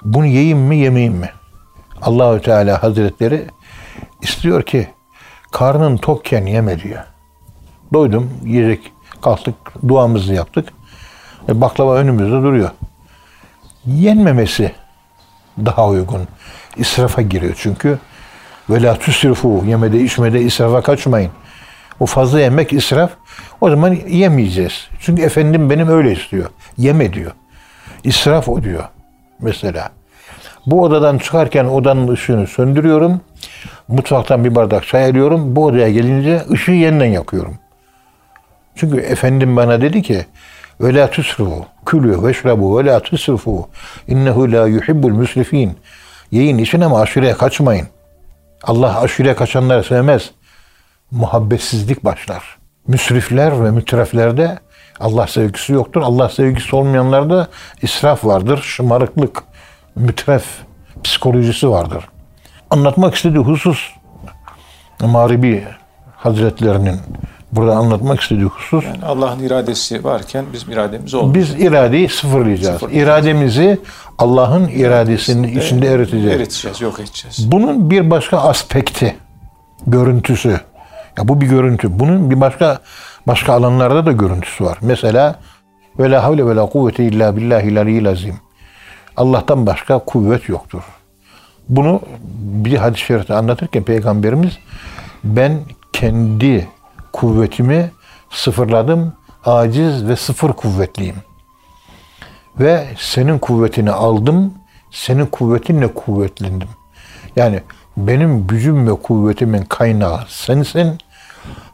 Bunu 0.04 0.26
yiyeyim 0.26 0.58
mi 0.58 0.76
yemeyeyim 0.76 1.14
mi? 1.14 1.30
Allahü 2.02 2.42
Teala 2.42 2.82
Hazretleri 2.82 3.46
istiyor 4.22 4.62
ki 4.62 4.88
karnın 5.52 5.96
tokken 5.96 6.46
yeme 6.46 6.80
diyor. 6.80 7.11
Doydum, 7.92 8.30
yiyecek, 8.44 8.92
kalktık, 9.22 9.54
duamızı 9.88 10.34
yaptık. 10.34 10.68
E, 11.48 11.60
baklava 11.60 11.96
önümüzde 11.96 12.30
duruyor. 12.30 12.70
Yenmemesi 13.86 14.72
daha 15.58 15.88
uygun. 15.88 16.28
İsrafa 16.76 17.22
giriyor 17.22 17.54
çünkü. 17.58 17.98
Ve 18.70 18.82
la 18.82 18.98
tüsrifu, 18.98 19.64
yemede 19.66 20.00
içmede 20.00 20.40
israfa 20.40 20.82
kaçmayın. 20.82 21.30
O 22.00 22.06
fazla 22.06 22.40
yemek 22.40 22.72
israf. 22.72 23.10
O 23.60 23.70
zaman 23.70 23.98
yemeyeceğiz. 24.08 24.88
Çünkü 25.00 25.22
efendim 25.22 25.70
benim 25.70 25.88
öyle 25.88 26.12
istiyor. 26.12 26.50
Yeme 26.78 27.12
diyor. 27.12 27.32
İsraf 28.04 28.48
o 28.48 28.62
diyor. 28.62 28.84
Mesela. 29.40 29.90
Bu 30.66 30.82
odadan 30.82 31.18
çıkarken 31.18 31.64
odanın 31.64 32.08
ışığını 32.08 32.46
söndürüyorum. 32.46 33.20
Mutfaktan 33.88 34.44
bir 34.44 34.54
bardak 34.54 34.86
çay 34.86 35.04
alıyorum. 35.04 35.56
Bu 35.56 35.64
odaya 35.64 35.90
gelince 35.90 36.42
ışığı 36.50 36.72
yeniden 36.72 37.06
yakıyorum. 37.06 37.58
Çünkü 38.76 39.00
efendim 39.00 39.56
bana 39.56 39.80
dedi 39.80 40.02
ki 40.02 40.26
ve 40.80 40.94
la 40.94 41.10
tusrifu 41.10 41.66
külü 41.86 42.22
ve 42.22 42.34
şrabu 42.34 42.78
ve 42.78 42.84
la 42.84 43.00
tusrifu 43.00 43.68
innehu 44.08 44.52
la 44.52 44.66
yuhibbul 44.66 45.12
müsrifin 45.12 45.78
yiyin 46.30 46.58
için 46.58 46.80
ama 46.80 47.00
aşırıya 47.00 47.36
kaçmayın. 47.36 47.88
Allah 48.62 49.00
aşırıya 49.00 49.36
kaçanları 49.36 49.84
sevmez. 49.84 50.30
Muhabbetsizlik 51.10 52.04
başlar. 52.04 52.58
Müsrifler 52.86 53.64
ve 53.64 53.70
mütreflerde 53.70 54.58
Allah 55.00 55.26
sevgisi 55.26 55.72
yoktur. 55.72 56.02
Allah 56.02 56.28
sevgisi 56.28 56.76
olmayanlarda 56.76 57.48
israf 57.82 58.24
vardır, 58.24 58.62
şımarıklık, 58.62 59.42
mütref 59.96 60.44
psikolojisi 61.04 61.68
vardır. 61.68 62.08
Anlatmak 62.70 63.14
istediği 63.14 63.38
husus 63.38 63.90
Maribi 65.00 65.64
Hazretlerinin 66.16 67.00
burada 67.52 67.76
anlatmak 67.76 68.20
istediği 68.20 68.44
husus 68.44 68.84
Yani 68.84 69.04
Allah'ın 69.04 69.38
iradesi 69.38 70.04
varken 70.04 70.44
bizim 70.52 70.72
irademiz 70.72 71.14
olmuyor. 71.14 71.34
biz 71.34 71.50
iradeyi 71.50 72.08
sıfırlayacağız. 72.08 72.74
Sıfırlayacağız. 72.74 73.08
İrademizi 73.08 73.78
Allah'ın 74.18 74.68
iradesinin 74.68 75.58
içinde 75.58 75.88
eriteceğiz. 75.88 76.40
Eriteceğiz, 76.40 76.80
yok 76.80 77.00
edeceğiz. 77.00 77.52
Bunun 77.52 77.90
bir 77.90 78.10
başka 78.10 78.38
aspekti, 78.38 79.16
görüntüsü. 79.86 80.60
Ya 81.18 81.28
bu 81.28 81.40
bir 81.40 81.46
görüntü. 81.46 81.98
Bunun 81.98 82.30
bir 82.30 82.40
başka 82.40 82.80
Başka 83.26 83.52
alanlarda 83.52 84.06
da 84.06 84.12
görüntüsü 84.12 84.64
var. 84.64 84.78
Mesela 84.80 85.38
ve 85.98 86.10
la 86.10 86.24
havle 86.24 86.46
ve 86.46 86.56
la 86.56 86.66
kuvvete 86.66 87.04
illa 87.04 87.36
billahi 87.36 87.80
aliyyil 87.80 88.08
azim. 88.08 88.36
Allah'tan 89.16 89.66
başka 89.66 89.98
kuvvet 89.98 90.48
yoktur. 90.48 90.82
Bunu 91.68 92.00
bir 92.38 92.76
hadis-i 92.76 93.04
şerifte 93.04 93.34
anlatırken 93.34 93.82
Peygamberimiz 93.82 94.58
ben 95.24 95.60
kendi 95.92 96.68
kuvvetimi 97.12 97.90
sıfırladım, 98.30 99.12
aciz 99.44 100.08
ve 100.08 100.16
sıfır 100.16 100.52
kuvvetliyim. 100.52 101.16
Ve 102.60 102.86
senin 102.98 103.38
kuvvetini 103.38 103.90
aldım, 103.90 104.54
senin 104.90 105.26
kuvvetinle 105.26 105.94
kuvvetlendim. 105.94 106.68
Yani 107.36 107.60
benim 107.96 108.46
gücüm 108.46 108.88
ve 108.88 109.02
kuvvetimin 109.02 109.62
kaynağı 109.62 110.20
sensin. 110.28 110.98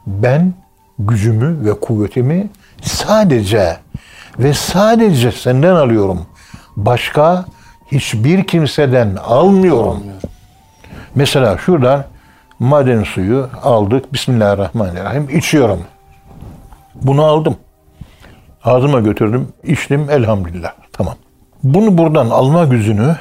Ben 0.07 0.53
gücümü 0.99 1.65
ve 1.65 1.79
kuvvetimi 1.79 2.49
sadece 2.81 3.77
ve 4.39 4.53
sadece 4.53 5.31
senden 5.31 5.75
alıyorum. 5.75 6.25
Başka 6.75 7.45
hiçbir 7.91 8.43
kimseden 8.43 9.15
almıyorum. 9.15 10.03
Mesela 11.15 11.57
şuradan 11.57 12.05
maden 12.59 13.03
suyu 13.03 13.49
aldık. 13.63 14.13
Bismillahirrahmanirrahim. 14.13 15.29
içiyorum. 15.37 15.83
Bunu 16.95 17.23
aldım. 17.23 17.57
Ağzıma 18.63 18.99
götürdüm. 18.99 19.47
içtim. 19.63 20.09
Elhamdülillah. 20.09 20.71
Tamam. 20.93 21.15
Bunu 21.63 21.97
buradan 21.97 22.29
alma 22.29 22.65
gücünü 22.65 23.15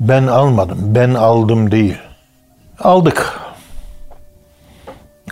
ben 0.00 0.26
almadım. 0.26 0.78
Ben 0.80 1.14
aldım 1.14 1.70
değil. 1.70 1.98
Aldık. 2.80 3.40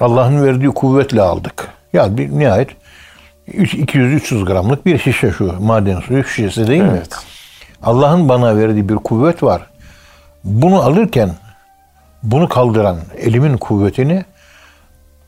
Allah'ın 0.00 0.44
verdiği 0.44 0.68
kuvvetle 0.68 1.22
aldık. 1.22 1.68
Ya 1.92 2.16
bir 2.16 2.30
nihayet 2.30 2.70
200-300 3.48 4.44
gramlık 4.44 4.86
bir 4.86 4.98
şişe 4.98 5.32
şu 5.32 5.60
maden 5.60 6.00
suyu 6.00 6.24
şişesi 6.24 6.66
değil 6.66 6.82
evet. 6.82 7.10
mi? 7.10 7.16
Allah'ın 7.82 8.28
bana 8.28 8.56
verdiği 8.56 8.88
bir 8.88 8.94
kuvvet 8.94 9.42
var. 9.42 9.66
Bunu 10.44 10.82
alırken 10.82 11.30
bunu 12.26 12.48
kaldıran 12.48 12.96
elimin 13.18 13.56
kuvvetini 13.56 14.24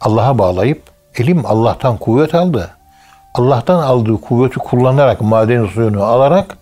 Allah'a 0.00 0.38
bağlayıp 0.38 0.82
elim 1.14 1.46
Allah'tan 1.46 1.96
kuvvet 1.96 2.34
aldı. 2.34 2.70
Allah'tan 3.34 3.82
aldığı 3.82 4.20
kuvveti 4.20 4.58
kullanarak 4.58 5.20
maden 5.20 5.66
suyunu 5.66 6.02
alarak 6.02 6.58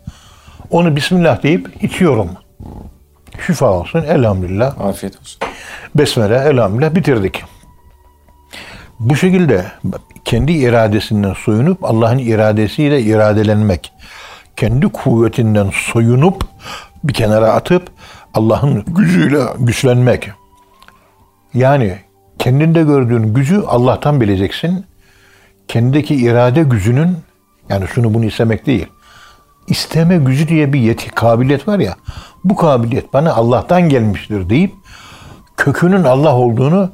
onu 0.71 0.97
Bismillah 0.97 1.43
deyip 1.43 1.85
içiyorum. 1.85 2.31
Şifa 3.47 3.71
olsun 3.71 4.03
elhamdülillah. 4.03 4.81
Afiyet 4.81 5.21
olsun. 5.21 5.41
Besmele 5.95 6.37
elhamdülillah 6.37 6.95
bitirdik. 6.95 7.45
Bu 9.01 9.17
şekilde 9.17 9.65
kendi 10.25 10.53
iradesinden 10.53 11.33
soyunup 11.33 11.85
Allah'ın 11.85 12.19
iradesiyle 12.19 13.03
iradelenmek. 13.03 13.93
Kendi 14.57 14.89
kuvvetinden 14.89 15.71
soyunup 15.93 16.45
bir 17.05 17.15
kenara 17.15 17.53
atıp 17.53 17.91
Allah'ın 18.37 18.85
gücüyle 18.87 19.39
güçlenmek. 19.59 20.31
Yani 21.55 21.99
kendinde 22.39 22.83
gördüğün 22.83 23.35
gücü 23.35 23.63
Allah'tan 23.67 24.21
bileceksin. 24.21 24.85
Kendindeki 25.69 26.15
irade 26.15 26.63
gücünün 26.63 27.17
yani 27.69 27.87
şunu 27.95 28.15
bunu 28.15 28.25
istemek 28.25 28.67
değil. 28.67 28.87
İsteme 29.69 30.17
gücü 30.17 30.49
diye 30.49 30.73
bir 30.73 30.81
yeti, 30.81 31.11
kabiliyet 31.11 31.69
var 31.69 31.79
ya. 31.79 31.95
Bu 32.45 32.57
kabiliyet 32.57 33.13
bana 33.13 33.33
Allah'tan 33.35 33.89
gelmiştir 33.89 34.51
deyip 34.51 34.73
kökünün 35.57 36.05
Allah 36.05 36.35
olduğunu 36.37 36.91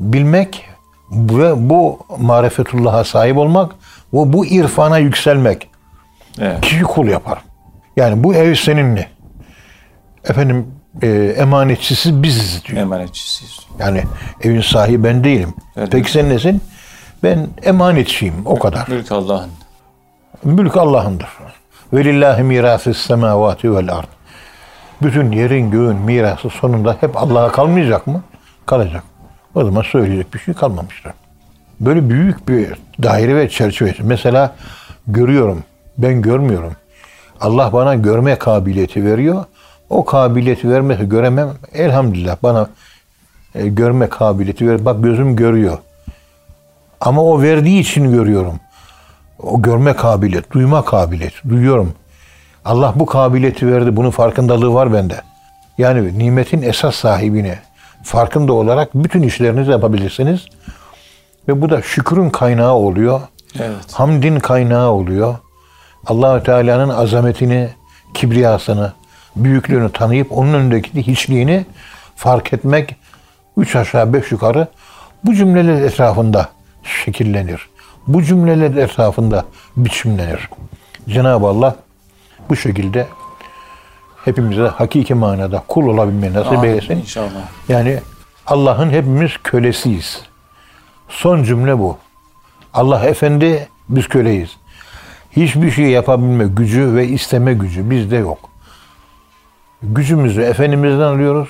bilmek 0.00 0.68
ve 1.10 1.70
bu 1.70 1.98
marifetullah'a 2.18 3.04
sahip 3.04 3.36
olmak 3.36 3.72
ve 4.12 4.32
bu 4.32 4.46
irfana 4.46 4.98
yükselmek 4.98 5.68
evet. 6.38 6.60
kişi 6.60 6.82
kul 6.82 7.06
yapar. 7.06 7.38
Yani 7.96 8.24
bu 8.24 8.34
ev 8.34 8.54
seninle. 8.54 9.08
Efendim 10.28 10.66
e, 11.02 11.08
emanetçisi 11.38 12.22
biziz 12.22 12.64
diyor. 12.64 12.78
Emanetçisiyiz. 12.78 13.60
Yani 13.78 14.04
evin 14.40 14.60
sahibi 14.60 15.04
ben 15.04 15.24
değilim. 15.24 15.54
Evet. 15.76 15.88
Peki 15.92 16.12
sen 16.12 16.28
nesin? 16.28 16.62
Ben 17.22 17.48
emanetçiyim 17.62 18.34
o 18.44 18.58
kadar. 18.58 18.88
Mülk 18.88 19.12
Allah'ın. 19.12 19.50
Mülk 20.44 20.76
Allah'ındır. 20.76 21.28
Velillahi 21.92 22.42
mirasız 22.42 22.96
semavati 22.96 23.74
vel 23.74 23.92
ard. 23.92 24.06
Bütün 25.02 25.32
yerin 25.32 25.70
göğün 25.70 25.96
mirası 25.96 26.50
sonunda 26.50 26.96
hep 27.00 27.16
Allah'a 27.16 27.52
kalmayacak 27.52 28.06
mı? 28.06 28.22
Kalacak. 28.66 29.02
O 29.54 29.64
zaman 29.64 29.82
söyleyecek 29.82 30.34
bir 30.34 30.38
şey 30.38 30.54
kalmamıştır. 30.54 31.12
Böyle 31.80 32.10
büyük 32.10 32.48
bir 32.48 32.68
daire 33.02 33.36
ve 33.36 33.48
çerçeve. 33.48 33.94
Mesela 34.02 34.54
görüyorum, 35.06 35.64
ben 35.98 36.22
görmüyorum. 36.22 36.76
Allah 37.40 37.72
bana 37.72 37.94
görme 37.94 38.36
kabiliyeti 38.36 39.04
veriyor. 39.04 39.44
O 39.92 40.04
kabiliyeti 40.04 40.70
vermesi 40.70 41.08
göremem. 41.08 41.50
Elhamdülillah 41.74 42.36
bana 42.42 42.68
e, 43.54 43.68
görme 43.68 44.08
kabiliyeti 44.08 44.68
ver. 44.68 44.84
Bak 44.84 45.02
gözüm 45.04 45.36
görüyor. 45.36 45.78
Ama 47.00 47.24
o 47.24 47.42
verdiği 47.42 47.80
için 47.80 48.12
görüyorum. 48.12 48.60
O 49.42 49.62
görme 49.62 49.92
kabiliyet, 49.96 50.52
duyma 50.52 50.84
kabiliyet, 50.84 51.32
duyuyorum. 51.48 51.92
Allah 52.64 52.92
bu 52.96 53.06
kabiliyeti 53.06 53.72
verdi. 53.72 53.96
Bunun 53.96 54.10
farkındalığı 54.10 54.74
var 54.74 54.92
bende. 54.92 55.20
Yani 55.78 56.18
nimetin 56.18 56.62
esas 56.62 56.94
sahibine 56.94 57.58
farkında 58.02 58.52
olarak 58.52 58.94
bütün 58.94 59.22
işlerinizi 59.22 59.70
yapabilirsiniz. 59.70 60.46
Ve 61.48 61.60
bu 61.62 61.70
da 61.70 61.82
şükrün 61.82 62.30
kaynağı 62.30 62.74
oluyor. 62.74 63.20
Evet. 63.58 63.92
Hamdin 63.92 64.38
kaynağı 64.38 64.90
oluyor. 64.90 65.34
Allahü 66.06 66.44
Teala'nın 66.44 66.88
azametini, 66.88 67.68
kibriyasını, 68.14 68.92
büyüklüğünü 69.36 69.92
tanıyıp 69.92 70.32
onun 70.32 70.54
önündeki 70.54 71.06
hiçliğini 71.06 71.66
fark 72.16 72.52
etmek 72.52 72.96
üç 73.56 73.76
aşağı 73.76 74.12
beş 74.12 74.32
yukarı 74.32 74.68
bu 75.24 75.34
cümleler 75.34 75.82
etrafında 75.82 76.48
şekillenir. 77.04 77.68
Bu 78.06 78.22
cümleler 78.22 78.76
etrafında 78.76 79.44
biçimlenir. 79.76 80.48
Cenab-ı 81.08 81.46
Allah 81.46 81.76
bu 82.48 82.56
şekilde 82.56 83.06
hepimize 84.24 84.62
hakiki 84.62 85.14
manada 85.14 85.62
kul 85.68 85.86
olabilmeyi 85.86 86.32
nasip 86.32 86.64
eylesin. 86.64 86.96
İnşallah. 86.96 87.48
Yani 87.68 87.98
Allah'ın 88.46 88.90
hepimiz 88.90 89.30
kölesiyiz. 89.44 90.20
Son 91.08 91.42
cümle 91.42 91.78
bu. 91.78 91.98
Allah 92.74 93.04
efendi, 93.04 93.68
biz 93.88 94.08
köleyiz. 94.08 94.56
Hiçbir 95.36 95.70
şey 95.70 95.86
yapabilme 95.86 96.44
gücü 96.44 96.94
ve 96.94 97.08
isteme 97.08 97.54
gücü 97.54 97.90
bizde 97.90 98.16
yok. 98.16 98.51
Gücümüzü 99.82 100.42
Efendimiz'den 100.42 101.00
alıyoruz. 101.00 101.48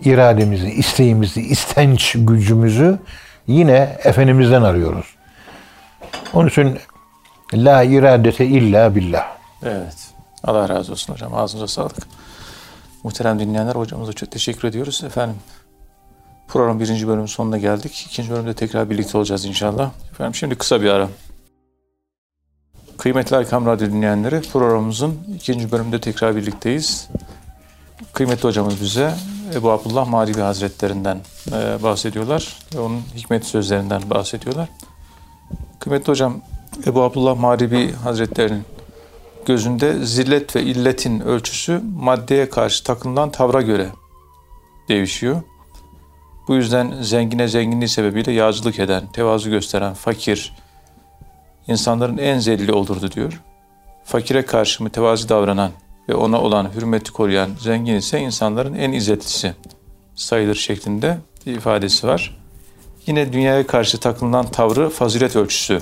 İrademizi, 0.00 0.70
isteğimizi, 0.70 1.40
istenç 1.40 2.16
gücümüzü 2.18 2.98
yine 3.46 3.98
Efendimiz'den 4.04 4.62
arıyoruz. 4.62 5.06
Onun 6.34 6.48
için 6.48 6.78
la 7.54 7.82
iradete 7.82 8.46
illa 8.46 8.94
billah. 8.94 9.26
Evet. 9.62 9.96
Allah 10.44 10.68
razı 10.68 10.92
olsun 10.92 11.12
hocam. 11.12 11.34
Ağzınıza 11.34 11.66
sağlık. 11.66 12.06
Muhterem 13.04 13.38
dinleyenler 13.38 13.74
hocamıza 13.74 14.12
çok 14.12 14.30
teşekkür 14.30 14.68
ediyoruz. 14.68 15.02
Efendim 15.06 15.36
program 16.48 16.80
birinci 16.80 17.08
bölümün 17.08 17.26
sonuna 17.26 17.58
geldik. 17.58 18.06
İkinci 18.06 18.30
bölümde 18.30 18.54
tekrar 18.54 18.90
birlikte 18.90 19.18
olacağız 19.18 19.44
inşallah. 19.44 19.90
Efendim 20.10 20.34
şimdi 20.34 20.54
kısa 20.54 20.82
bir 20.82 20.90
ara. 20.90 21.08
Kıymetli 22.98 23.36
Erkam 23.36 23.66
Radyo 23.66 23.86
dinleyenleri 23.86 24.40
programımızın 24.40 25.18
ikinci 25.36 25.72
bölümünde 25.72 26.00
tekrar 26.00 26.36
birlikteyiz. 26.36 27.08
Kıymetli 28.12 28.44
hocamız 28.44 28.80
bize 28.80 29.14
Ebu 29.54 29.70
Abdullah 29.70 30.08
Malibi 30.08 30.40
Hazretlerinden 30.40 31.20
e, 31.52 31.82
bahsediyorlar 31.82 32.56
ve 32.74 32.80
onun 32.80 33.02
hikmet 33.16 33.44
sözlerinden 33.44 34.10
bahsediyorlar. 34.10 34.68
Kıymetli 35.80 36.10
hocam 36.10 36.40
Ebu 36.86 37.02
Abdullah 37.02 37.38
Malibi 37.38 37.92
Hazretleri'nin 37.92 38.64
gözünde 39.46 40.06
zillet 40.06 40.56
ve 40.56 40.62
illetin 40.62 41.20
ölçüsü 41.20 41.80
maddeye 41.96 42.48
karşı 42.48 42.84
takınılan 42.84 43.30
tavra 43.30 43.62
göre 43.62 43.88
değişiyor. 44.88 45.42
Bu 46.48 46.54
yüzden 46.54 46.94
zengine 47.02 47.48
zenginliği 47.48 47.88
sebebiyle 47.88 48.32
yağcılık 48.32 48.78
eden, 48.78 49.06
tevazu 49.12 49.50
gösteren 49.50 49.94
fakir, 49.94 50.54
insanların 51.68 52.18
en 52.18 52.38
zelili 52.38 52.72
olurdu 52.72 53.10
diyor. 53.10 53.40
Fakire 54.04 54.46
karşı 54.46 54.82
mütevazi 54.82 55.28
davranan 55.28 55.70
ve 56.08 56.14
ona 56.14 56.40
olan 56.40 56.70
hürmeti 56.74 57.12
koruyan 57.12 57.50
zengin 57.60 57.94
ise 57.94 58.20
insanların 58.20 58.74
en 58.74 58.92
izzetlisi 58.92 59.54
sayılır 60.14 60.54
şeklinde 60.54 61.18
ifadesi 61.46 62.06
var. 62.06 62.38
Yine 63.06 63.32
dünyaya 63.32 63.66
karşı 63.66 63.98
takınılan 63.98 64.46
tavrı 64.46 64.90
fazilet 64.90 65.36
ölçüsü 65.36 65.80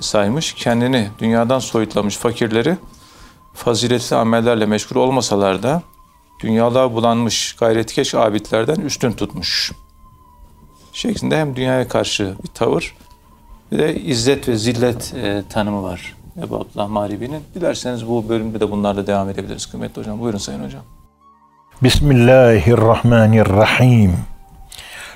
saymış. 0.00 0.52
Kendini 0.52 1.08
dünyadan 1.18 1.58
soyutlamış 1.58 2.16
fakirleri 2.16 2.76
faziletli 3.54 4.16
amellerle 4.16 4.66
meşgul 4.66 4.96
olmasalar 4.96 5.62
da 5.62 5.82
dünyalığa 6.40 6.94
bulanmış 6.94 7.52
gayretkeş 7.52 8.14
abidlerden 8.14 8.80
üstün 8.80 9.12
tutmuş. 9.12 9.72
şeklinde 10.92 11.36
hem 11.38 11.56
dünyaya 11.56 11.88
karşı 11.88 12.34
bir 12.42 12.48
tavır 12.48 12.94
bir 13.74 13.78
de 13.78 13.94
izzet 13.94 14.48
ve 14.48 14.56
zillet 14.56 15.14
e, 15.14 15.42
tanımı 15.50 15.82
var 15.82 16.14
Ebu 16.42 16.56
Abdullah 16.56 16.88
Maribi'nin. 16.88 17.42
Dilerseniz 17.54 18.08
bu 18.08 18.28
bölümde 18.28 18.60
de 18.60 18.70
bunlarla 18.70 19.06
devam 19.06 19.30
edebiliriz 19.30 19.66
kıymetli 19.66 20.00
hocam. 20.00 20.20
Buyurun 20.20 20.38
Sayın 20.38 20.64
Hocam. 20.64 20.82
Bismillahirrahmanirrahim. 21.82 24.12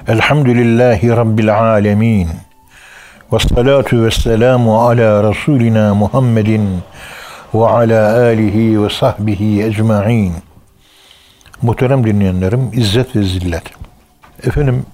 Elhamdülillahi 0.09 1.09
Rabbil 1.09 1.61
alemin. 1.61 2.29
Ve 3.33 3.39
salatu 3.39 4.05
ve 4.05 4.11
selamu 4.11 4.81
ala 4.81 5.31
Resulina 5.31 5.95
Muhammedin 5.95 6.69
ve 7.55 7.67
ala 7.67 8.23
alihi 8.23 8.83
ve 8.83 8.91
sahbihi 8.91 9.65
ecma'in. 9.65 10.33
Muhterem 11.63 12.07
dinleyenlerim, 12.07 12.71
izzet 12.73 13.17
ve 13.17 13.23
zillet. 13.23 13.65
Efendim, 14.47 14.87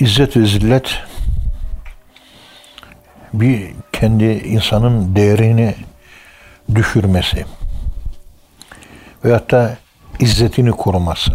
izzet 0.00 0.36
ve 0.36 0.46
zillet 0.46 0.98
bir 3.40 3.70
kendi 3.92 4.24
insanın 4.24 5.16
değerini 5.16 5.74
düşürmesi 6.74 7.44
veyahut 9.24 9.50
da 9.50 9.76
izzetini 10.20 10.70
koruması. 10.70 11.32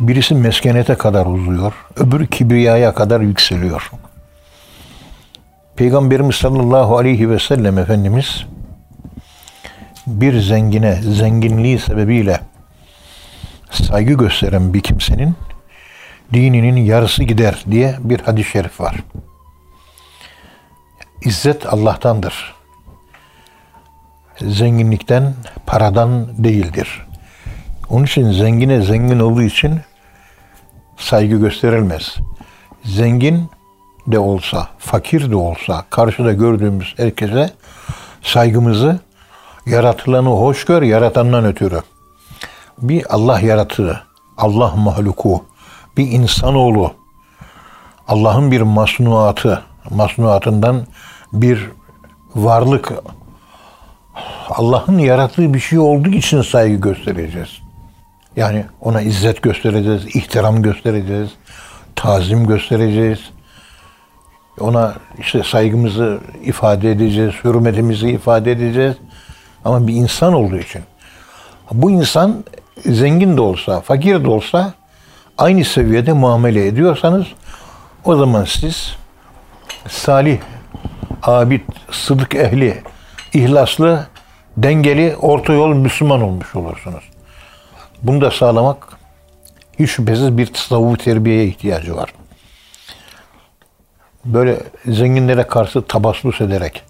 Birisi 0.00 0.34
meskenete 0.34 0.94
kadar 0.94 1.26
uzuyor, 1.26 1.72
öbürü 1.96 2.26
kibriyaya 2.26 2.94
kadar 2.94 3.20
yükseliyor. 3.20 3.90
Peygamberimiz 5.76 6.36
sallallahu 6.36 6.98
aleyhi 6.98 7.30
ve 7.30 7.38
sellem 7.38 7.78
Efendimiz 7.78 8.44
bir 10.06 10.40
zengine, 10.40 10.94
zenginliği 11.02 11.78
sebebiyle 11.78 12.40
saygı 13.70 14.12
gösteren 14.12 14.74
bir 14.74 14.80
kimsenin 14.80 15.34
dininin 16.32 16.76
yarısı 16.76 17.24
gider 17.24 17.64
diye 17.70 17.96
bir 18.00 18.20
hadis-i 18.20 18.50
şerif 18.50 18.80
var. 18.80 18.96
İzzet 21.24 21.72
Allah'tandır. 21.72 22.54
Zenginlikten, 24.40 25.34
paradan 25.66 26.44
değildir. 26.44 27.06
Onun 27.90 28.04
için 28.04 28.32
zengine 28.32 28.82
zengin 28.82 29.20
olduğu 29.20 29.42
için 29.42 29.80
saygı 30.96 31.36
gösterilmez. 31.36 32.16
Zengin 32.84 33.50
de 34.06 34.18
olsa, 34.18 34.68
fakir 34.78 35.30
de 35.30 35.36
olsa 35.36 35.84
karşıda 35.90 36.32
gördüğümüz 36.32 36.94
herkese 36.96 37.50
saygımızı 38.22 39.00
yaratılanı 39.66 40.28
hoş 40.28 40.64
gör, 40.64 40.82
yaratandan 40.82 41.44
ötürü. 41.44 41.80
Bir 42.78 43.14
Allah 43.14 43.40
yaratığı, 43.40 44.02
Allah 44.36 44.76
mahluku, 44.76 45.44
bir 45.96 46.10
insanoğlu, 46.10 46.94
Allah'ın 48.08 48.50
bir 48.50 48.60
masnuatı, 48.60 49.62
masnuatından 49.90 50.86
bir 51.34 51.70
varlık, 52.34 52.92
Allah'ın 54.48 54.98
yarattığı 54.98 55.54
bir 55.54 55.60
şey 55.60 55.78
olduğu 55.78 56.08
için 56.08 56.42
saygı 56.42 56.76
göstereceğiz. 56.76 57.48
Yani 58.36 58.64
ona 58.80 59.00
izzet 59.00 59.42
göstereceğiz, 59.42 60.16
ihtiram 60.16 60.62
göstereceğiz, 60.62 61.30
tazim 61.96 62.46
göstereceğiz. 62.46 63.18
Ona 64.60 64.94
işte 65.18 65.42
saygımızı 65.42 66.20
ifade 66.44 66.90
edeceğiz, 66.90 67.34
hürmetimizi 67.44 68.08
ifade 68.08 68.52
edeceğiz. 68.52 68.96
Ama 69.64 69.86
bir 69.86 69.94
insan 69.94 70.32
olduğu 70.32 70.58
için. 70.58 70.82
Bu 71.72 71.90
insan 71.90 72.44
zengin 72.86 73.36
de 73.36 73.40
olsa, 73.40 73.80
fakir 73.80 74.24
de 74.24 74.30
olsa 74.30 74.74
aynı 75.38 75.64
seviyede 75.64 76.12
muamele 76.12 76.66
ediyorsanız 76.66 77.26
o 78.04 78.16
zaman 78.16 78.44
siz 78.44 78.96
salih, 79.88 80.38
abid, 81.24 81.60
sıdık 81.90 82.34
ehli, 82.34 82.82
ihlaslı, 83.32 84.06
dengeli, 84.56 85.16
orta 85.16 85.52
yol 85.52 85.68
Müslüman 85.68 86.22
olmuş 86.22 86.54
olursunuz. 86.54 87.04
Bunu 88.02 88.20
da 88.20 88.30
sağlamak 88.30 88.88
hiç 89.78 89.90
şüphesiz 89.90 90.38
bir 90.38 90.46
tasavvuf 90.46 91.04
terbiyeye 91.04 91.46
ihtiyacı 91.46 91.96
var. 91.96 92.14
Böyle 94.24 94.60
zenginlere 94.86 95.42
karşı 95.46 95.82
tabaslus 95.82 96.40
ederek, 96.40 96.82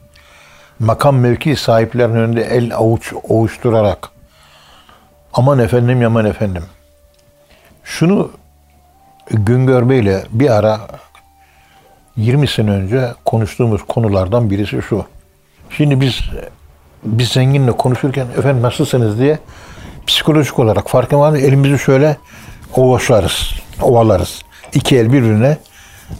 makam 0.78 1.16
mevki 1.16 1.56
sahiplerinin 1.56 2.16
önünde 2.16 2.42
el 2.42 2.74
avuç 2.74 3.12
ovuşturarak, 3.28 4.10
aman 5.32 5.58
efendim 5.58 6.02
yaman 6.02 6.24
efendim. 6.24 6.64
Şunu 7.84 8.30
Güngör 9.30 9.88
Bey'le 9.88 10.24
bir 10.30 10.50
ara 10.50 10.80
20 12.16 12.48
sene 12.48 12.70
önce 12.70 13.12
konuştuğumuz 13.24 13.82
konulardan 13.82 14.50
birisi 14.50 14.82
şu. 14.82 15.04
Şimdi 15.70 16.00
biz 16.00 16.20
biz 17.04 17.28
zenginle 17.28 17.72
konuşurken 17.72 18.26
efendim 18.38 18.62
nasılsınız 18.62 19.18
diye 19.18 19.38
psikolojik 20.06 20.58
olarak 20.58 20.90
farkın 20.90 21.18
var 21.18 21.30
mı? 21.30 21.38
Elimizi 21.38 21.78
şöyle 21.78 22.16
ovaşlarız, 22.76 23.54
ovalarız. 23.82 24.42
İki 24.74 24.98
el 24.98 25.12
birbirine. 25.12 25.58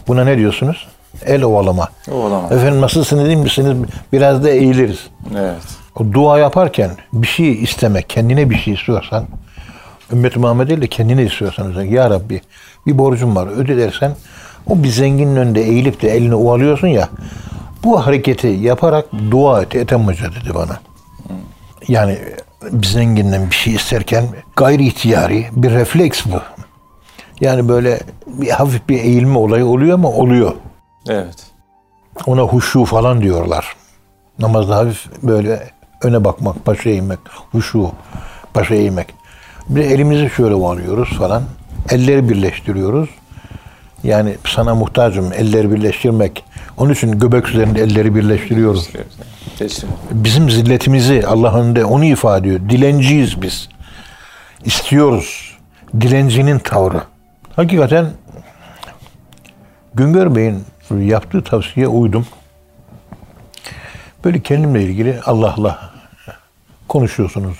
Buna 0.07 0.23
ne 0.23 0.37
diyorsunuz? 0.37 0.87
El 1.25 1.43
ovalama. 1.43 1.89
Ovalama. 2.11 2.47
Efendim 2.47 2.81
nasılsınız 2.81 3.25
değil 3.25 3.37
misiniz? 3.37 3.77
Biraz 4.13 4.43
da 4.43 4.49
eğiliriz. 4.49 5.07
Evet. 5.37 5.61
O 5.99 6.13
dua 6.13 6.39
yaparken 6.39 6.91
bir 7.13 7.27
şey 7.27 7.63
istemek, 7.63 8.09
kendine 8.09 8.49
bir 8.49 8.57
şey 8.57 8.73
istiyorsan, 8.73 9.25
Ümmet-i 10.11 10.39
Muhammed 10.39 10.69
ile 10.69 10.87
kendine 10.87 11.23
istiyorsan, 11.23 11.81
Ya 11.81 12.09
Rabbi 12.09 12.41
bir 12.87 12.97
borcum 12.97 13.35
var 13.35 13.47
öde 13.47 13.77
dersen, 13.77 14.11
o 14.67 14.83
bir 14.83 14.89
zenginin 14.89 15.35
önünde 15.35 15.61
eğilip 15.61 16.01
de 16.01 16.09
elini 16.09 16.35
ovalıyorsun 16.35 16.87
ya, 16.87 17.09
bu 17.83 18.05
hareketi 18.05 18.47
yaparak 18.47 19.05
dua 19.31 19.61
et 19.61 19.75
Ethem 19.75 20.07
Hoca 20.07 20.31
dedi 20.31 20.55
bana. 20.55 20.79
Yani 21.87 22.17
bir 22.71 22.87
zenginden 22.87 23.49
bir 23.49 23.55
şey 23.55 23.73
isterken 23.73 24.25
gayri 24.55 24.87
ihtiyari 24.87 25.45
bir 25.51 25.71
refleks 25.71 26.25
bu. 26.25 26.41
Yani 27.41 27.69
böyle 27.69 27.99
bir 28.27 28.49
hafif 28.49 28.89
bir 28.89 28.99
eğilme 28.99 29.37
olayı 29.37 29.65
oluyor 29.65 29.93
ama 29.93 30.09
oluyor. 30.09 30.53
Evet. 31.09 31.35
Ona 32.25 32.41
huşu 32.41 32.85
falan 32.85 33.21
diyorlar. 33.21 33.75
Namazda 34.39 34.75
hafif 34.75 35.23
böyle 35.23 35.69
öne 36.01 36.23
bakmak, 36.23 36.67
başa 36.67 36.89
eğmek, 36.89 37.19
huşu, 37.51 37.91
başa 38.55 38.75
eğmek. 38.75 39.13
Bir 39.69 39.81
de 39.83 39.93
elimizi 39.93 40.29
şöyle 40.29 40.61
bağlıyoruz 40.61 41.17
falan. 41.17 41.43
Elleri 41.89 42.29
birleştiriyoruz. 42.29 43.09
Yani 44.03 44.35
sana 44.45 44.75
muhtacım 44.75 45.33
elleri 45.33 45.71
birleştirmek. 45.71 46.43
Onun 46.77 46.93
için 46.93 47.19
göbek 47.19 47.49
üzerinde 47.49 47.81
elleri 47.81 48.15
birleştiriyoruz. 48.15 48.89
Bizim 50.11 50.49
zilletimizi 50.49 51.27
Allah 51.27 51.59
önünde 51.59 51.85
onu 51.85 52.05
ifade 52.05 52.47
ediyor. 52.47 52.69
Dilenciyiz 52.69 53.41
biz. 53.41 53.69
İstiyoruz. 54.65 55.57
Dilencinin 56.01 56.59
tavrı. 56.59 57.01
Hakikaten 57.55 58.11
Güngör 59.93 60.35
Bey'in 60.35 60.65
yaptığı 60.99 61.43
tavsiye 61.43 61.87
uydum. 61.87 62.27
Böyle 64.25 64.41
kendimle 64.41 64.83
ilgili 64.83 65.19
Allah'la 65.25 65.93
konuşuyorsunuz. 66.87 67.57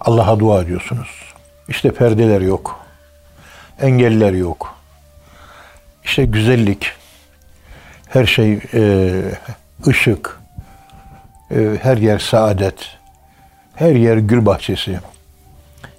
Allah'a 0.00 0.40
dua 0.40 0.62
ediyorsunuz. 0.62 1.08
İşte 1.68 1.90
perdeler 1.90 2.40
yok. 2.40 2.80
Engeller 3.80 4.32
yok. 4.32 4.74
İşte 6.04 6.24
güzellik. 6.24 6.86
Her 8.08 8.26
şey 8.26 8.60
e, 8.74 9.10
ışık. 9.86 10.40
E, 11.50 11.76
her 11.82 11.96
yer 11.96 12.18
saadet. 12.18 12.74
Her 13.74 13.94
yer 13.94 14.16
gül 14.16 14.46
bahçesi. 14.46 15.00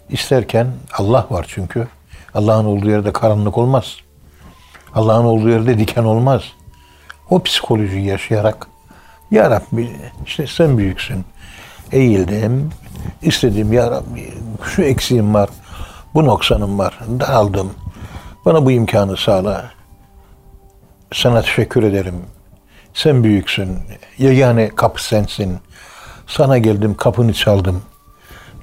İsterken 0.10 0.68
Allah 0.98 1.28
var 1.30 1.46
çünkü. 1.50 1.88
Allah'ın 2.34 2.66
olduğu 2.66 2.90
yerde 2.90 3.14
karanlık 3.14 3.58
olmaz. 3.58 3.98
Allah'ın 4.96 5.26
olduğu 5.26 5.50
yerde 5.50 5.80
diken 5.80 6.04
olmaz. 6.04 6.44
O 7.30 7.44
psikolojiyi 7.44 8.06
yaşayarak 8.06 8.68
Ya 9.32 9.52
Rabbi 9.52 9.90
işte 10.26 10.48
sen 10.48 10.78
büyüksün. 10.78 11.26
Eğildim. 11.92 12.70
İstedim 13.22 13.74
Ya 13.74 13.92
Rabbi 13.92 14.34
şu 14.76 14.82
eksiğim 14.82 15.34
var. 15.34 15.50
Bu 16.14 16.26
noksanım 16.26 16.80
var. 16.80 17.00
Dağıldım. 17.20 17.74
Bana 18.46 18.66
bu 18.66 18.72
imkanı 18.72 19.18
sağla. 19.18 19.72
Sana 21.14 21.42
teşekkür 21.42 21.84
ederim. 21.84 22.16
Sen 22.94 23.24
büyüksün. 23.24 23.80
Yegane 24.18 24.70
kapı 24.70 25.04
sensin. 25.04 25.58
Sana 26.28 26.58
geldim, 26.58 26.96
kapını 26.98 27.34
çaldım. 27.34 27.82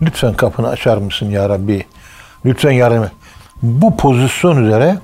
Lütfen 0.02 0.34
kapını 0.34 0.68
açar 0.68 0.96
mısın 0.96 1.30
ya 1.30 1.48
Rabbi? 1.48 1.86
Lütfen 2.44 2.70
yardım 2.70 3.10
Bu 3.62 3.96
pozisyon 3.96 4.64
üzere 4.64 4.98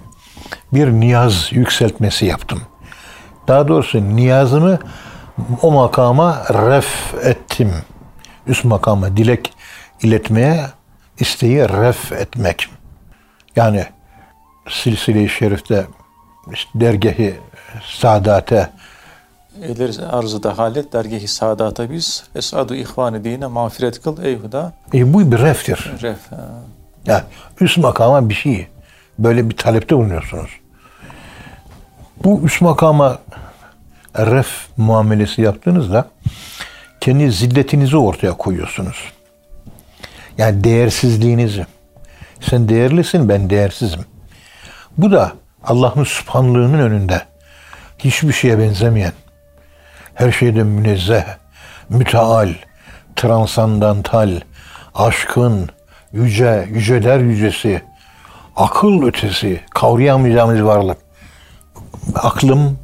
bir 0.72 0.88
niyaz 0.88 1.52
yükseltmesi 1.52 2.26
yaptım. 2.26 2.62
Daha 3.48 3.68
doğrusu 3.68 4.16
niyazımı 4.16 4.78
o 5.62 5.70
makama 5.70 6.44
ref 6.50 7.14
ettim. 7.22 7.72
Üst 8.46 8.64
makama 8.64 9.16
dilek 9.16 9.52
iletmeye 10.02 10.66
isteği 11.18 11.58
ref 11.58 12.12
etmek. 12.12 12.68
Yani 13.56 13.86
silsile-i 14.68 15.28
şerifte 15.28 15.86
işte 16.52 16.70
dergâhi 16.74 17.34
saadate 17.84 18.70
Eyleriz 19.62 20.00
arzıda 20.00 20.58
halet 20.58 20.92
dergâhi 20.92 21.28
saadata 21.28 21.90
biz 21.90 22.24
esadu 22.34 22.74
ihvanı 22.74 23.24
dine 23.24 23.46
mağfiret 23.46 24.02
kıl 24.02 24.24
ey 24.24 24.36
huda 24.36 24.72
e, 24.94 25.14
bu 25.14 25.32
bir 25.32 25.38
reftir. 25.38 25.92
ref. 26.02 26.32
ha. 26.32 26.48
Yani 27.06 27.22
üst 27.60 27.78
makama 27.78 28.28
bir 28.28 28.34
şey. 28.34 28.66
Böyle 29.18 29.50
bir 29.50 29.56
talepte 29.56 29.96
bulunuyorsunuz. 29.96 30.50
Bu 32.24 32.40
üst 32.40 32.60
makama 32.60 33.18
ref 34.16 34.66
muamelesi 34.76 35.42
yaptığınızda 35.42 36.08
kendi 37.00 37.32
zilletinizi 37.32 37.96
ortaya 37.96 38.32
koyuyorsunuz. 38.32 38.96
Yani 40.38 40.64
değersizliğinizi. 40.64 41.66
Sen 42.40 42.68
değerlisin, 42.68 43.28
ben 43.28 43.50
değersizim. 43.50 44.00
Bu 44.98 45.12
da 45.12 45.32
Allah'ın 45.66 46.04
subhanlığının 46.04 46.78
önünde 46.78 47.22
hiçbir 47.98 48.32
şeye 48.32 48.58
benzemeyen, 48.58 49.12
her 50.14 50.32
şeyden 50.32 50.66
münezzeh, 50.66 51.24
müteal, 51.88 52.54
transandantal, 53.16 54.40
aşkın, 54.94 55.68
yüce, 56.12 56.68
yüceler 56.72 57.18
yücesi, 57.18 57.82
akıl 58.56 59.02
ötesi, 59.02 59.60
kavrayamayacağımız 59.70 60.64
varlık. 60.64 60.98
Aklım 62.14 62.78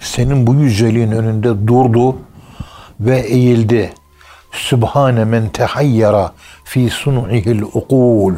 senin 0.00 0.46
bu 0.46 0.54
yüceliğin 0.54 1.12
önünde 1.12 1.66
durdu 1.68 2.16
ve 3.00 3.20
eğildi. 3.20 3.92
Sübhane 4.52 5.24
men 5.24 5.48
tehayyara 5.48 6.32
fi 6.64 6.90
sun'ihil 6.90 7.62
ukul. 7.62 8.34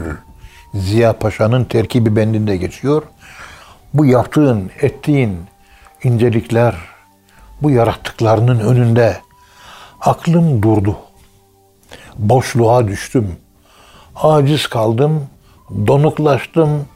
Ziya 0.74 1.12
Paşa'nın 1.12 1.64
terkibi 1.64 2.16
bendinde 2.16 2.56
geçiyor. 2.56 3.02
Bu 3.94 4.06
yaptığın, 4.06 4.70
ettiğin 4.80 5.38
incelikler, 6.02 6.74
bu 7.62 7.70
yarattıklarının 7.70 8.60
önünde 8.60 9.20
aklım 10.00 10.62
durdu. 10.62 10.96
Boşluğa 12.18 12.88
düştüm. 12.88 13.36
Aciz 14.16 14.66
kaldım, 14.66 15.26
donuklaştım, 15.86 16.86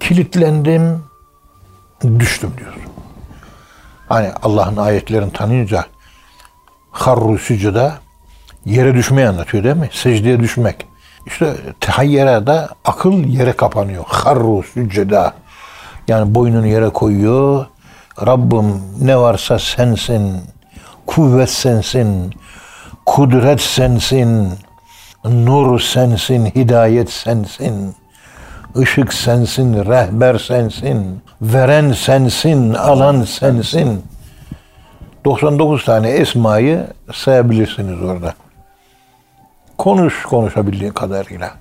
kilitlendim, 0.00 1.04
düştüm 2.18 2.52
diyor. 2.58 2.74
Hani 4.08 4.30
Allah'ın 4.42 4.76
ayetlerini 4.76 5.32
tanıyınca 5.32 5.84
harru 6.90 7.38
sücüde 7.38 7.92
yere 8.64 8.94
düşmeyi 8.94 9.28
anlatıyor 9.28 9.64
değil 9.64 9.76
mi? 9.76 9.90
Secdeye 9.92 10.40
düşmek. 10.40 10.86
İşte 11.26 11.56
tehayyere 11.80 12.46
de 12.46 12.68
akıl 12.84 13.12
yere 13.12 13.52
kapanıyor. 13.52 14.04
Harru 14.06 14.62
sücceda. 14.62 15.34
Yani 16.08 16.34
boynunu 16.34 16.66
yere 16.66 16.88
koyuyor. 16.88 17.66
Rabbim 18.26 18.82
ne 19.00 19.18
varsa 19.18 19.58
sensin. 19.58 20.40
Kuvvet 21.06 21.50
sensin. 21.50 22.34
Kudret 23.06 23.60
sensin. 23.60 24.52
Nur 25.24 25.80
sensin. 25.80 26.46
Hidayet 26.46 27.10
sensin. 27.10 27.94
Işık 28.76 29.14
sensin. 29.14 29.74
Rehber 29.74 30.38
sensin. 30.38 31.22
Veren 31.42 31.92
sensin. 31.92 32.74
Alan 32.74 33.22
sensin. 33.22 34.04
99 35.24 35.84
tane 35.84 36.08
esmayı 36.08 36.86
sayabilirsiniz 37.12 38.02
orada. 38.02 38.34
Konuş 39.78 40.22
konuşabildiğin 40.22 40.92
kadarıyla. 40.92 41.52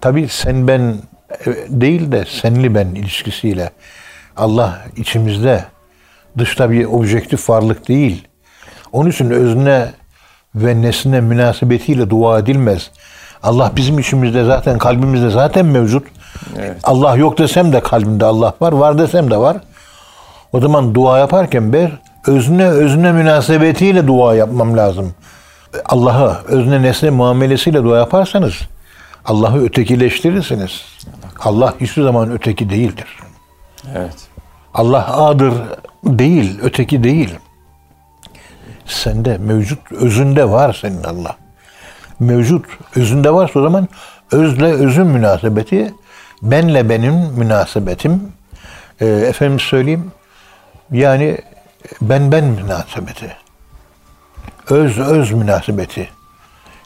Tabi 0.00 0.28
sen 0.28 0.68
ben 0.68 0.94
değil 1.68 2.12
de 2.12 2.24
senli 2.24 2.74
ben 2.74 2.86
ilişkisiyle 2.86 3.70
Allah 4.36 4.78
içimizde 4.96 5.64
dışta 6.38 6.70
bir 6.70 6.84
objektif 6.84 7.50
varlık 7.50 7.88
değil. 7.88 8.28
Onun 8.92 9.10
için 9.10 9.30
özne 9.30 9.88
ve 10.54 10.82
nesne 10.82 11.20
münasebetiyle 11.20 12.10
dua 12.10 12.38
edilmez. 12.38 12.90
Allah 13.42 13.72
bizim 13.76 13.98
içimizde 13.98 14.44
zaten 14.44 14.78
kalbimizde 14.78 15.30
zaten 15.30 15.66
mevcut. 15.66 16.06
Evet. 16.58 16.76
Allah 16.84 17.16
yok 17.16 17.38
desem 17.38 17.72
de 17.72 17.80
kalbimde 17.80 18.24
Allah 18.24 18.54
var, 18.60 18.72
var 18.72 18.98
desem 18.98 19.30
de 19.30 19.36
var. 19.36 19.56
O 20.52 20.60
zaman 20.60 20.94
dua 20.94 21.18
yaparken 21.18 21.72
ber 21.72 21.90
özne 22.26 22.68
özne 22.68 23.12
münasebetiyle 23.12 24.06
dua 24.06 24.34
yapmam 24.34 24.76
lazım. 24.76 25.14
Allah'a 25.84 26.42
özne 26.48 26.82
nesne 26.82 27.10
muamelesiyle 27.10 27.84
dua 27.84 27.98
yaparsanız 27.98 28.54
Allah'ı 29.24 29.64
ötekileştirirsiniz. 29.64 30.82
Allah 31.40 31.74
hiçbir 31.80 32.02
zaman 32.02 32.30
öteki 32.32 32.70
değildir. 32.70 33.18
Evet. 33.94 34.28
Allah 34.74 35.16
A'dır 35.16 35.54
değil, 36.04 36.58
öteki 36.62 37.04
değil. 37.04 37.34
Sende 38.86 39.38
mevcut, 39.38 39.92
özünde 39.92 40.50
var 40.50 40.78
senin 40.80 41.04
Allah. 41.04 41.36
Mevcut, 42.20 42.66
özünde 42.96 43.34
varsa 43.34 43.60
o 43.60 43.62
zaman 43.62 43.88
özle 44.32 44.72
özün 44.72 45.06
münasebeti, 45.06 45.94
benle 46.42 46.88
benim 46.88 47.14
münasebetim, 47.14 48.32
e, 49.00 49.06
efendim 49.06 49.60
söyleyeyim, 49.60 50.12
yani 50.90 51.38
ben 52.00 52.32
ben 52.32 52.44
münasebeti, 52.44 53.36
öz 54.70 54.98
öz 54.98 55.32
münasebeti, 55.32 56.08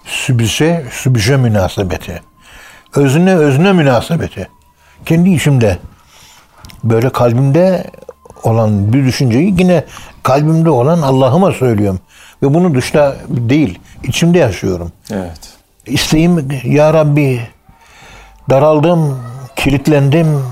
sübje 0.05 0.87
sübje 0.91 1.37
münasebeti, 1.37 2.23
özüne 2.97 3.37
özüne 3.37 3.73
münasebeti, 3.73 4.49
kendi 5.07 5.31
içimde 5.31 5.79
böyle 6.85 7.11
kalbimde 7.11 7.91
olan 8.43 8.93
bir 8.93 9.05
düşünceyi 9.05 9.55
yine 9.59 9.85
kalbimde 10.23 10.71
olan 10.71 11.03
Allah'ıma 11.03 11.53
söylüyorum. 11.53 12.01
Ve 12.43 12.55
bunu 12.55 12.75
dışta 12.75 13.17
değil, 13.29 13.79
içimde 14.03 14.39
yaşıyorum. 14.39 14.93
Evet. 15.11 15.59
İsteğim 15.87 16.49
Ya 16.65 16.95
Rabbi 16.95 17.41
daraldım, 18.51 19.19
kilitlendim. 19.57 20.45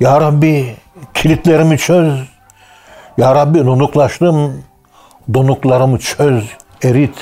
Ya 0.00 0.20
Rabbi 0.20 0.76
kilitlerimi 1.14 1.78
çöz. 1.78 2.28
Ya 3.18 3.34
Rabbi 3.34 3.66
donuklaştım. 3.66 4.64
Donuklarımı 5.34 5.98
çöz, 5.98 6.44
erit, 6.82 7.14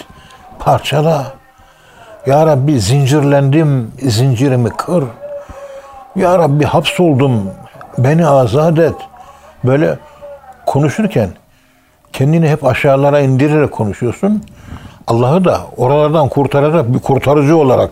parçala. 0.59 1.40
Ya 2.27 2.47
Rabbi 2.47 2.81
zincirlendim, 2.81 3.93
zincirimi 4.03 4.71
kır. 4.71 5.05
Ya 6.17 6.39
Rabbi 6.39 6.65
hapsoldum, 6.65 7.51
beni 7.99 8.27
azat 8.27 8.79
et. 8.79 8.95
Böyle 9.65 9.99
konuşurken 10.67 11.31
kendini 12.13 12.49
hep 12.49 12.65
aşağılara 12.65 13.21
indirerek 13.21 13.73
konuşuyorsun. 13.73 14.43
Allah'ı 15.07 15.45
da 15.45 15.61
oralardan 15.77 16.29
kurtaracak 16.29 16.95
bir 16.95 16.99
kurtarıcı 16.99 17.57
olarak, 17.57 17.91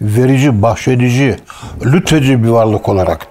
verici, 0.00 0.62
bahşedici, 0.62 1.36
lütfedici 1.84 2.44
bir 2.44 2.48
varlık 2.48 2.88
olarak 2.88 3.26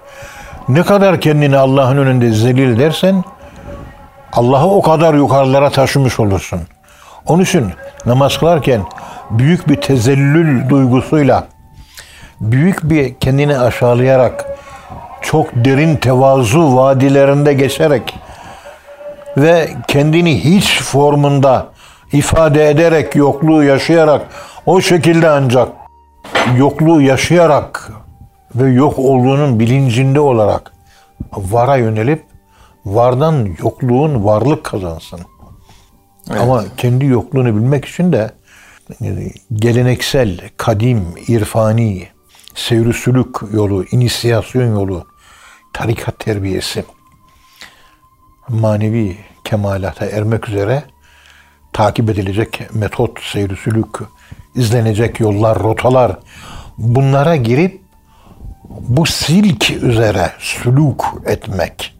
ne 0.70 0.84
kadar 0.84 1.22
kendini 1.22 1.58
Allah'ın 1.58 1.98
önünde 1.98 2.32
zelil 2.32 2.76
edersen 2.76 3.24
Allah'ı 4.34 4.68
o 4.68 4.82
kadar 4.82 5.14
yukarılara 5.14 5.70
taşımış 5.70 6.20
olursun. 6.20 6.60
Onun 7.28 7.44
için 7.44 7.72
namaz 8.06 8.38
kılarken 8.38 8.82
büyük 9.30 9.70
bir 9.70 9.82
tezellül 9.82 10.70
duygusuyla, 10.70 11.48
büyük 12.42 12.84
bir 12.84 13.14
kendini 13.14 13.60
aşağılayarak, 13.60 14.46
çok 15.22 15.56
derin 15.56 15.96
tevazu 15.96 16.76
vadilerinde 16.76 17.54
geçerek 17.54 18.20
ve 19.38 19.70
kendini 19.88 20.44
hiç 20.44 20.82
formunda 20.82 21.68
ifade 22.12 22.70
ederek, 22.70 23.16
yokluğu 23.16 23.64
yaşayarak, 23.64 24.22
o 24.66 24.82
şekilde 24.82 25.30
ancak 25.30 25.70
yokluğu 26.58 27.02
yaşayarak 27.02 27.92
ve 28.56 28.70
yok 28.70 29.00
olduğunun 29.00 29.60
bilincinde 29.60 30.20
olarak 30.20 30.72
vara 31.34 31.76
yönelip 31.76 32.24
vardan 32.86 33.48
yokluğun 33.64 34.26
varlık 34.26 34.64
kazansın. 34.64 35.20
Evet. 36.32 36.42
Ama 36.42 36.64
kendi 36.78 37.06
yokluğunu 37.06 37.56
bilmek 37.56 37.86
için 37.86 38.14
de 38.14 38.32
geleneksel, 39.54 40.40
kadim, 40.58 41.06
irfani, 41.28 42.08
seyr 42.56 42.94
sülük 42.94 43.38
yolu, 43.54 43.86
inisiyasyon 43.92 44.76
yolu, 44.76 45.08
tarikat 45.74 46.20
terbiyesi, 46.20 46.86
manevi 48.50 49.18
kemalata 49.44 50.06
ermek 50.06 50.50
üzere 50.50 50.84
takip 51.74 52.10
edilecek 52.10 52.62
metot, 52.74 53.22
seyr 53.22 53.56
sülük, 53.56 54.00
izlenecek 54.56 55.20
yollar, 55.20 55.60
rotalar 55.60 56.20
bunlara 56.78 57.36
girip 57.36 57.82
bu 58.70 59.06
silk 59.06 59.72
üzere 59.72 60.32
sülük 60.40 61.02
etmek 61.26 61.96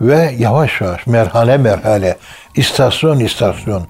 ve 0.00 0.34
yavaş 0.38 0.80
yavaş 0.80 1.06
merhale 1.06 1.56
merhale 1.56 2.16
istasyon 2.54 3.18
istasyon 3.18 3.82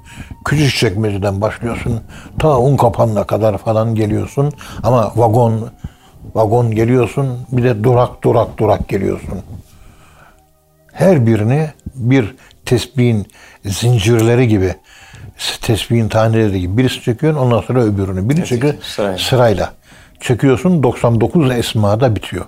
küçük 0.44 0.75
çekmeceden 0.75 1.40
başlıyorsun 1.40 2.01
ta 2.38 2.59
un 2.59 2.77
kapanına 2.77 3.25
kadar 3.25 3.59
falan 3.59 3.94
geliyorsun 3.94 4.53
ama 4.83 5.12
vagon 5.16 5.70
Vagon 6.35 6.70
geliyorsun, 6.70 7.38
bir 7.53 7.62
de 7.62 7.85
durak 7.85 8.25
durak 8.25 8.59
durak 8.59 8.88
geliyorsun. 8.88 9.38
Her 10.92 11.27
birini 11.27 11.70
bir 11.94 12.35
tesbihin 12.64 13.27
zincirleri 13.64 14.48
gibi, 14.48 14.75
tesbihin 15.61 16.09
taneleri 16.09 16.61
gibi 16.61 16.79
birisi 16.79 17.03
çekiyorsun 17.03 17.40
ondan 17.40 17.61
sonra 17.61 17.83
öbürünü. 17.83 18.29
Biri 18.29 18.44
çekiyor 18.44 18.75
sırayla. 18.83 19.18
sırayla. 19.18 19.72
Çekiyorsun 20.20 20.83
99 20.83 21.51
esmada 21.51 22.16
bitiyor. 22.16 22.44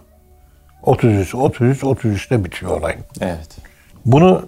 33, 0.83 1.35
33, 1.35 1.83
33'te 1.83 2.44
bitiyor 2.44 2.81
olay. 2.81 2.96
Evet. 3.20 3.48
Bunu 4.07 4.46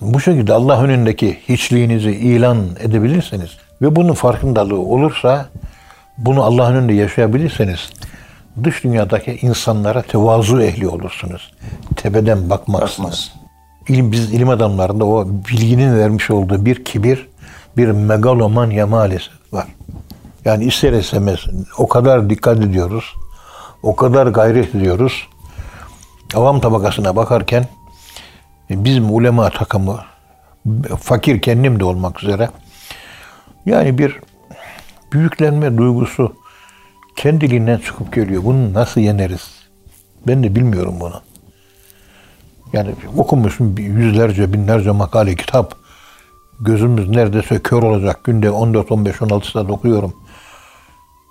bu 0.00 0.20
şekilde 0.20 0.52
Allah 0.52 0.82
önündeki 0.82 1.38
hiçliğinizi 1.48 2.10
ilan 2.10 2.58
edebilirseniz 2.80 3.50
ve 3.82 3.96
bunun 3.96 4.12
farkındalığı 4.12 4.78
olursa 4.78 5.48
bunu 6.18 6.42
Allah'ın 6.42 6.74
önünde 6.74 6.92
yaşayabilirseniz 6.92 7.90
dış 8.64 8.84
dünyadaki 8.84 9.38
insanlara 9.42 10.02
tevazu 10.02 10.60
ehli 10.60 10.88
olursunuz. 10.88 11.52
Tepeden 11.96 12.50
bakmazsınız. 12.50 12.98
Bakmaz. 12.98 13.32
İlim, 13.88 14.12
biz 14.12 14.32
ilim 14.32 14.48
adamlarında 14.48 15.04
o 15.04 15.28
bilginin 15.28 15.98
vermiş 15.98 16.30
olduğu 16.30 16.64
bir 16.64 16.84
kibir, 16.84 17.28
bir 17.76 17.88
megalomanya 17.90 18.86
maalesef 18.86 19.32
var. 19.52 19.66
Yani 20.44 20.64
ister 20.64 20.92
istemez 20.92 21.38
o 21.78 21.88
kadar 21.88 22.30
dikkat 22.30 22.58
ediyoruz, 22.58 23.04
o 23.82 23.96
kadar 23.96 24.26
gayret 24.26 24.74
ediyoruz. 24.74 25.28
Avam 26.34 26.60
tabakasına 26.60 27.16
bakarken 27.16 27.68
bizim 28.70 29.14
ulema 29.14 29.50
takımı 29.50 30.00
fakir 31.00 31.40
kendim 31.40 31.80
de 31.80 31.84
olmak 31.84 32.22
üzere 32.22 32.48
yani 33.66 33.98
bir 33.98 34.20
büyüklenme 35.12 35.78
duygusu 35.78 36.36
kendiliğinden 37.16 37.78
çıkıp 37.78 38.12
geliyor. 38.12 38.44
Bunu 38.44 38.74
nasıl 38.74 39.00
yeneriz? 39.00 39.50
Ben 40.26 40.42
de 40.42 40.54
bilmiyorum 40.54 40.94
bunu. 41.00 41.20
Yani 42.72 42.90
okumuşum 43.16 43.76
bir 43.76 43.82
yüzlerce, 43.82 44.52
binlerce 44.52 44.90
makale, 44.90 45.36
kitap. 45.36 45.74
Gözümüz 46.60 47.08
neredeyse 47.08 47.62
kör 47.62 47.82
olacak. 47.82 48.24
Günde 48.24 48.50
14, 48.50 48.92
15, 48.92 49.22
16 49.22 49.50
saat 49.50 49.70
okuyorum. 49.70 50.12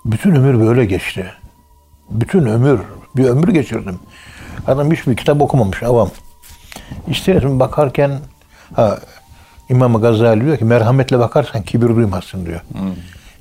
Bütün 0.04 0.34
ömür 0.34 0.60
böyle 0.60 0.84
geçti. 0.84 1.26
Bütün 2.10 2.46
ömür, 2.46 2.80
bir 3.16 3.24
ömür 3.24 3.48
geçirdim. 3.48 3.98
Adam 4.66 4.92
hiçbir 4.92 5.16
kitap 5.16 5.40
okumamış, 5.40 5.82
avam. 5.82 6.10
İster 7.08 7.60
bakarken 7.60 8.18
ha, 8.74 8.98
İmam 9.68 10.00
Gazali 10.00 10.44
diyor 10.44 10.56
ki 10.56 10.64
merhametle 10.64 11.18
bakarsan 11.18 11.62
kibir 11.62 11.88
duymazsın 11.88 12.46
diyor. 12.46 12.60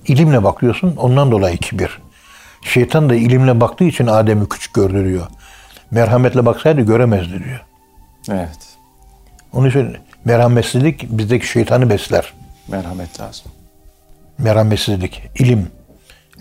İlimle 0.07 0.43
bakıyorsun 0.43 0.95
ondan 0.95 1.31
dolayı 1.31 1.57
kibir. 1.57 1.99
Şeytan 2.61 3.09
da 3.09 3.15
ilimle 3.15 3.61
baktığı 3.61 3.83
için 3.83 4.07
Adem'i 4.07 4.49
küçük 4.49 4.73
gördü 4.73 5.05
diyor. 5.05 5.27
Merhametle 5.91 6.45
baksaydı 6.45 6.81
göremezdi 6.81 7.43
diyor. 7.43 7.65
Evet. 8.29 8.77
Onun 9.53 9.69
için 9.69 9.97
merhametsizlik 10.25 11.03
bizdeki 11.17 11.47
şeytanı 11.47 11.89
besler. 11.89 12.33
Merhamet 12.67 13.19
lazım. 13.19 13.51
Merhametsizlik, 14.37 15.23
ilim. 15.35 15.67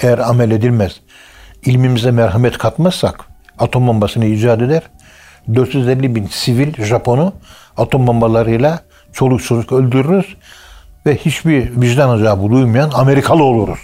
Eğer 0.00 0.18
amel 0.18 0.50
edilmez, 0.50 1.00
ilmimize 1.64 2.10
merhamet 2.10 2.58
katmazsak 2.58 3.24
atom 3.58 3.86
bombasını 3.86 4.24
icat 4.26 4.62
eder. 4.62 4.82
450 5.54 6.14
bin 6.14 6.26
sivil 6.26 6.84
Japon'u 6.84 7.32
atom 7.76 8.06
bombalarıyla 8.06 8.80
çoluk 9.12 9.44
çocuk 9.44 9.72
öldürürüz 9.72 10.36
ve 11.06 11.16
hiçbir 11.16 11.80
vicdan 11.80 12.08
azabı 12.08 12.50
duymayan 12.50 12.90
Amerikalı 12.94 13.42
oluruz. 13.42 13.78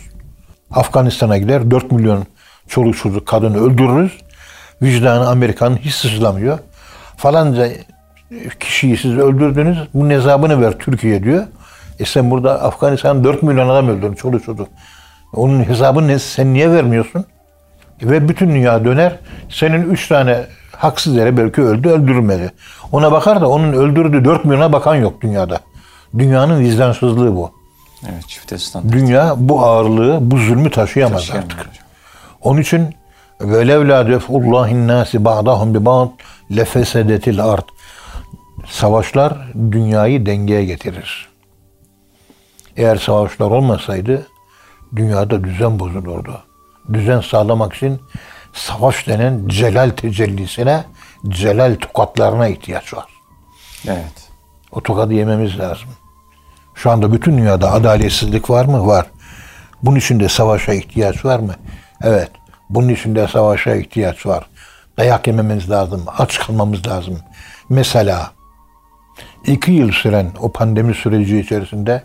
Afganistan'a 0.71 1.39
gider 1.39 1.71
4 1.71 1.93
milyon 1.93 2.27
çoluk 2.69 2.97
çocuk 2.97 3.27
kadını 3.27 3.65
öldürürüz. 3.65 4.13
Vicdanı 4.83 5.29
Amerika'nın 5.29 5.77
hiç 5.77 5.95
sızlamıyor. 5.95 6.59
Falanca 7.17 7.69
kişiyi 8.61 8.97
siz 8.97 9.19
öldürdünüz. 9.19 9.79
Bunun 9.95 10.11
hesabını 10.11 10.61
ver 10.61 10.79
Türkiye 10.79 11.25
diyor. 11.25 11.45
E 11.99 12.05
sen 12.05 12.31
burada 12.31 12.63
Afganistan 12.63 13.25
4 13.25 13.43
milyon 13.43 13.69
adam 13.69 13.89
öldürdün 13.89 14.15
çoluk 14.15 14.45
çocuk. 14.45 14.69
Onun 15.33 15.65
hesabını 15.65 16.19
sen 16.19 16.55
niye 16.55 16.71
vermiyorsun? 16.71 17.25
Ve 18.03 18.29
bütün 18.29 18.49
dünya 18.51 18.85
döner. 18.85 19.19
Senin 19.49 19.91
üç 19.91 20.09
tane 20.09 20.45
haksız 20.83 21.17
yere 21.17 21.37
belki 21.37 21.63
öldü, 21.63 21.89
öldürülmedi. 21.89 22.53
Ona 22.93 23.13
bakar 23.13 23.41
da 23.41 23.49
onun 23.49 23.73
öldürdüğü 23.73 24.25
4 24.25 24.45
milyona 24.45 24.73
bakan 24.73 24.95
yok 24.95 25.21
dünyada. 25.21 25.61
Dünyanın 26.19 26.61
vicdansızlığı 26.61 27.37
bu. 27.37 27.53
Evet 28.09 28.29
çifte 28.29 28.59
standart. 28.59 28.93
Dünya 28.93 29.35
bu 29.37 29.61
ağırlığı, 29.63 30.19
bu 30.21 30.37
zulmü 30.37 30.71
taşıyamaz 30.71 31.21
Taşıyamıyor 31.21 31.45
artık. 31.53 31.61
hocam. 31.61 31.85
Onun 32.43 32.61
için 32.61 32.95
velevla 33.41 34.09
def'ullahin 34.09 34.89
nasi 34.89 35.25
ba'dahum 35.25 35.75
bi 35.75 35.85
ba'd 35.85 36.09
lefesedetil 36.57 37.45
ard. 37.45 37.69
Savaşlar 38.67 39.53
dünyayı 39.73 40.27
dengeye 40.27 40.65
getirir. 40.65 41.29
Eğer 42.77 42.97
savaşlar 42.97 43.51
olmasaydı 43.51 44.27
dünyada 44.97 45.45
düzen 45.45 45.79
bozulurdu. 45.79 46.43
Düzen 46.93 47.21
sağlamak 47.21 47.73
için 47.73 48.01
savaş 48.53 49.07
denen 49.07 49.49
celal 49.49 49.91
tecellisine, 49.91 50.85
celal 51.29 51.75
tokatlarına 51.75 52.49
ihtiyaç 52.49 52.95
var. 52.95 53.07
Evet. 53.87 54.31
O 54.73 54.81
tokadı 54.81 55.15
yememiz 55.15 55.59
lazım. 55.59 55.89
Şu 56.75 56.91
anda 56.91 57.13
bütün 57.13 57.39
dünyada 57.39 57.73
adaletsizlik 57.73 58.51
var 58.51 58.65
mı? 58.65 58.87
Var. 58.87 59.07
Bunun 59.83 59.97
için 59.97 60.21
de 60.21 60.29
savaşa 60.29 60.73
ihtiyaç 60.73 61.25
var 61.25 61.39
mı? 61.39 61.55
Evet. 62.03 62.31
Bunun 62.71 62.89
için 62.89 63.15
de 63.15 63.29
savaşa 63.29 63.75
ihtiyaç 63.75 64.27
var. 64.27 64.47
Dayak 64.99 65.27
yememiz 65.27 65.71
lazım. 65.71 66.05
Aç 66.19 66.39
kalmamız 66.39 66.87
lazım. 66.87 67.19
Mesela 67.69 68.31
iki 69.47 69.73
yıl 69.73 69.93
süren 69.93 70.31
o 70.41 70.53
pandemi 70.53 70.95
süreci 70.95 71.39
içerisinde 71.39 72.03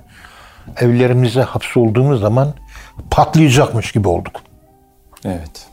evlerimize 0.77 1.41
hapsolduğumuz 1.41 2.21
zaman 2.21 2.53
patlayacakmış 3.11 3.91
gibi 3.91 4.07
olduk. 4.07 4.41
Evet. 5.25 5.67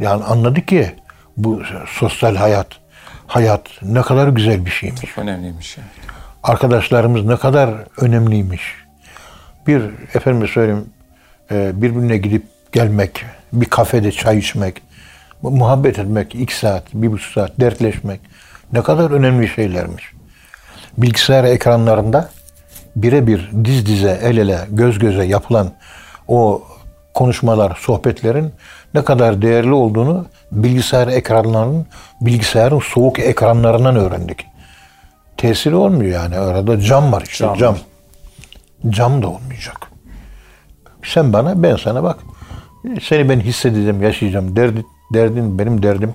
Yani 0.00 0.24
anladık 0.24 0.68
ki 0.68 0.92
bu 1.36 1.62
sosyal 1.88 2.36
hayat, 2.36 2.66
hayat 3.26 3.62
ne 3.82 4.02
kadar 4.02 4.28
güzel 4.28 4.66
bir 4.66 4.70
şeymiş. 4.70 5.00
Çok 5.00 5.18
önemliymiş. 5.18 5.76
Yani. 5.76 5.88
arkadaşlarımız 6.42 7.24
ne 7.24 7.36
kadar 7.36 7.74
önemliymiş. 8.00 8.62
Bir 9.66 9.82
efendim 10.14 10.48
söyleyeyim 10.48 10.86
e, 11.50 11.82
birbirine 11.82 12.16
gidip 12.16 12.46
gelmek, 12.72 13.24
bir 13.52 13.66
kafede 13.66 14.12
çay 14.12 14.38
içmek, 14.38 14.82
muhabbet 15.42 15.98
etmek, 15.98 16.34
iki 16.34 16.56
saat, 16.56 16.84
bir 16.94 17.12
buçuk 17.12 17.32
saat 17.32 17.52
dertleşmek 17.60 18.20
ne 18.72 18.82
kadar 18.82 19.10
önemli 19.10 19.48
şeylermiş. 19.48 20.12
Bilgisayar 20.98 21.44
ekranlarında 21.44 22.30
birebir 22.96 23.50
diz 23.64 23.86
dize, 23.86 24.20
el 24.22 24.36
ele, 24.36 24.58
göz 24.70 24.98
göze 24.98 25.24
yapılan 25.24 25.72
o 26.28 26.62
konuşmalar, 27.14 27.78
sohbetlerin 27.80 28.52
ne 28.94 29.04
kadar 29.04 29.42
değerli 29.42 29.72
olduğunu 29.72 30.26
bilgisayar 30.52 31.08
ekranlarının, 31.08 31.86
bilgisayarın 32.20 32.80
soğuk 32.80 33.18
ekranlarından 33.18 33.96
öğrendik 33.96 34.46
tesiri 35.40 35.74
olmuyor 35.74 36.12
yani. 36.12 36.38
Arada 36.38 36.80
cam 36.80 37.12
var 37.12 37.22
işte 37.22 37.44
Cam 37.44 37.56
cam. 37.56 37.76
Cam 38.90 39.22
da 39.22 39.28
olmayacak. 39.28 39.90
Sen 41.04 41.32
bana 41.32 41.62
ben 41.62 41.76
sana 41.76 42.02
bak. 42.02 42.18
Seni 43.02 43.28
ben 43.28 43.40
hissedeceğim, 43.40 44.02
yaşayacağım. 44.02 44.56
Derdi, 44.56 44.84
derdin 45.14 45.58
benim 45.58 45.82
derdim. 45.82 46.14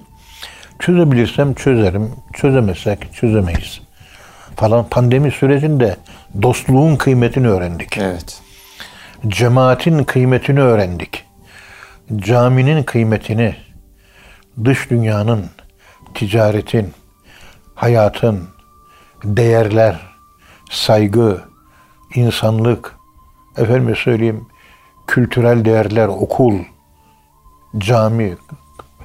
Çözebilirsem 0.79 1.53
çözerim. 1.53 2.11
Çözemezsek 2.33 3.13
çözemeyiz. 3.13 3.81
Falan 4.55 4.89
pandemi 4.89 5.31
sürecinde 5.31 5.95
dostluğun 6.41 6.95
kıymetini 6.95 7.47
öğrendik. 7.49 7.97
Evet. 7.97 8.41
Cemaatin 9.27 10.03
kıymetini 10.03 10.61
öğrendik. 10.61 11.24
Caminin 12.13 12.83
kıymetini, 12.83 13.55
dış 14.63 14.89
dünyanın, 14.89 15.45
ticaretin, 16.13 16.93
hayatın, 17.75 18.49
değerler, 19.23 19.99
saygı, 20.71 21.41
insanlık, 22.15 22.95
efendim 23.57 23.95
söyleyeyim, 23.95 24.47
kültürel 25.07 25.65
değerler, 25.65 26.07
okul, 26.07 26.59
cami, 27.77 28.37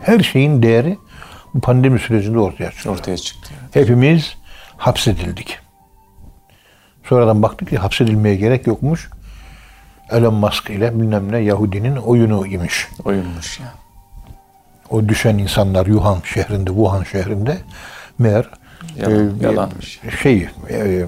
her 0.02 0.20
şeyin 0.20 0.62
değeri 0.62 0.98
bu 1.54 1.60
pandemi 1.60 1.98
sürecinde 1.98 2.38
ortaya 2.38 2.70
çıktı. 2.70 2.90
Ortaya 2.90 3.16
çıktı. 3.16 3.54
Hepimiz 3.70 4.36
hapsedildik. 4.76 5.58
Sonradan 7.04 7.42
baktık 7.42 7.68
ki 7.68 7.78
hapsedilmeye 7.78 8.36
gerek 8.36 8.66
yokmuş. 8.66 9.10
Elon 10.10 10.34
Musk 10.34 10.70
ile 10.70 11.00
bilmem 11.00 11.32
ne 11.32 11.38
Yahudinin 11.38 11.96
oyunu 11.96 12.46
imiş. 12.46 12.88
Oyunmuş 13.04 13.60
ya. 13.60 13.66
O 14.90 15.08
düşen 15.08 15.38
insanlar 15.38 15.86
Yuhan 15.86 16.18
şehrinde, 16.24 16.70
Wuhan 16.70 17.02
şehrinde 17.02 17.58
meğer 18.18 18.50
Yalan, 18.96 19.40
e, 19.40 19.44
yalanmış. 19.44 20.00
şey 20.22 20.48
e, 20.70 21.06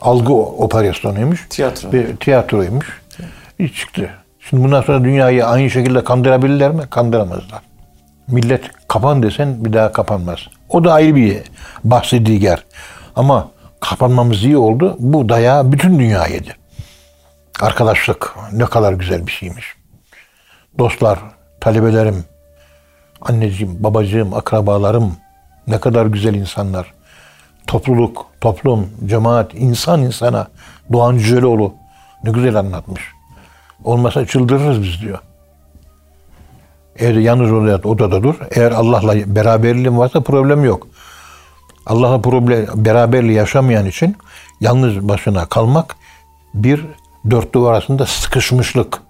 algı 0.00 0.32
operasyonuymuş. 0.34 1.46
Tiyatro. 1.50 1.92
Bir 1.92 2.16
tiyatroymuş. 2.16 3.02
Bir 3.58 3.68
çıktı. 3.68 4.10
Şimdi 4.40 4.62
bundan 4.64 4.82
sonra 4.82 5.04
dünyayı 5.04 5.46
aynı 5.46 5.70
şekilde 5.70 6.04
kandırabilirler 6.04 6.70
mi? 6.70 6.82
Kandıramazlar. 6.90 7.62
Millet 8.28 8.70
kapan 8.88 9.22
desen 9.22 9.64
bir 9.64 9.72
daha 9.72 9.92
kapanmaz. 9.92 10.38
O 10.68 10.84
da 10.84 10.92
ayrı 10.92 11.14
bir 11.14 11.36
bahsi 11.84 12.26
diğer. 12.26 12.64
Ama 13.16 13.48
kapanmamız 13.80 14.44
iyi 14.44 14.56
oldu. 14.56 14.96
Bu 14.98 15.28
dayağı 15.28 15.72
bütün 15.72 15.98
dünya 15.98 16.26
yedi. 16.26 16.54
Arkadaşlık 17.60 18.34
ne 18.52 18.64
kadar 18.64 18.92
güzel 18.92 19.26
bir 19.26 19.32
şeymiş. 19.32 19.74
Dostlar, 20.78 21.18
talebelerim, 21.60 22.24
anneciğim, 23.20 23.82
babacığım, 23.82 24.34
akrabalarım 24.34 25.16
ne 25.66 25.80
kadar 25.80 26.06
güzel 26.06 26.34
insanlar. 26.34 26.94
Topluluk, 27.66 28.26
toplum, 28.40 28.90
cemaat, 29.06 29.54
insan 29.54 30.02
insana 30.02 30.48
Doğan 30.92 31.18
Cüceloğlu 31.18 31.74
ne 32.24 32.30
güzel 32.30 32.56
anlatmış. 32.56 33.02
Olmasa 33.84 34.26
çıldırırız 34.26 34.82
biz 34.82 35.00
diyor. 35.00 35.18
Evde 36.98 37.20
yalnız 37.20 37.52
odada, 37.52 37.88
odada 37.88 38.22
dur. 38.22 38.34
Eğer 38.50 38.72
Allah'la 38.72 39.14
beraberliğin 39.36 39.98
varsa 39.98 40.20
problem 40.20 40.64
yok. 40.64 40.86
Allah'la 41.86 42.20
problem, 42.20 42.66
beraberliği 42.74 43.36
yaşamayan 43.36 43.86
için 43.86 44.16
yalnız 44.60 45.08
başına 45.08 45.46
kalmak 45.46 45.96
bir 46.54 46.86
dört 47.30 47.54
duvar 47.54 47.72
arasında 47.72 48.06
sıkışmışlık. 48.06 49.02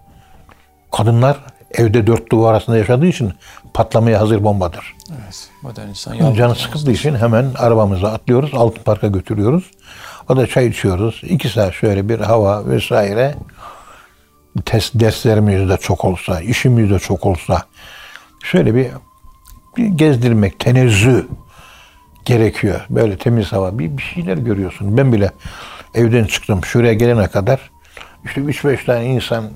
Kadınlar 0.93 1.37
evde 1.71 2.07
dört 2.07 2.33
duvar 2.33 2.53
arasında 2.53 2.77
yaşadığı 2.77 3.07
için 3.07 3.33
patlamaya 3.75 4.21
hazır 4.21 4.45
bombadır. 4.45 4.95
Evet. 5.11 5.49
Modern 5.63 5.89
insan 5.89 6.19
Canı 6.19 6.39
yalnız. 6.39 6.59
sıkıldığı 6.59 6.93
için 6.93 7.15
hemen 7.15 7.47
arabamıza 7.59 8.13
atlıyoruz. 8.13 8.51
Altın 8.55 8.83
Park'a 8.83 9.07
götürüyoruz. 9.07 9.71
O 10.29 10.37
da 10.37 10.47
çay 10.47 10.67
içiyoruz. 10.67 11.21
İki 11.25 11.49
saat 11.49 11.75
şöyle 11.75 12.09
bir 12.09 12.21
hava 12.21 12.67
vesaire. 12.69 13.35
Test 14.65 14.95
derslerimiz 14.95 15.69
de 15.69 15.77
çok 15.77 16.05
olsa, 16.05 16.41
işimiz 16.41 16.91
de 16.91 16.99
çok 16.99 17.27
olsa 17.27 17.63
şöyle 18.45 18.75
bir, 18.75 18.87
bir 19.77 19.87
gezdirmek, 19.87 20.61
tenezzü 20.61 21.27
gerekiyor. 22.25 22.87
Böyle 22.91 23.19
temiz 23.19 23.53
hava, 23.53 23.79
bir, 23.79 23.99
bir 23.99 24.03
şeyler 24.03 24.37
görüyorsun. 24.37 24.97
Ben 24.97 25.13
bile 25.13 25.31
evden 25.95 26.25
çıktım 26.25 26.65
şuraya 26.65 26.95
gelene 26.95 27.29
kadar 27.29 27.71
işte 28.25 28.41
3-5 28.41 28.85
tane 28.85 29.07
insan, 29.07 29.51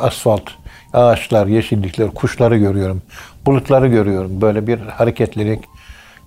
asfalt, 0.00 0.50
ağaçlar, 0.92 1.46
yeşillikler, 1.46 2.10
kuşları 2.10 2.56
görüyorum. 2.56 3.02
Bulutları 3.46 3.86
görüyorum. 3.86 4.40
Böyle 4.40 4.66
bir 4.66 4.78
hareketlilik. 4.78 5.64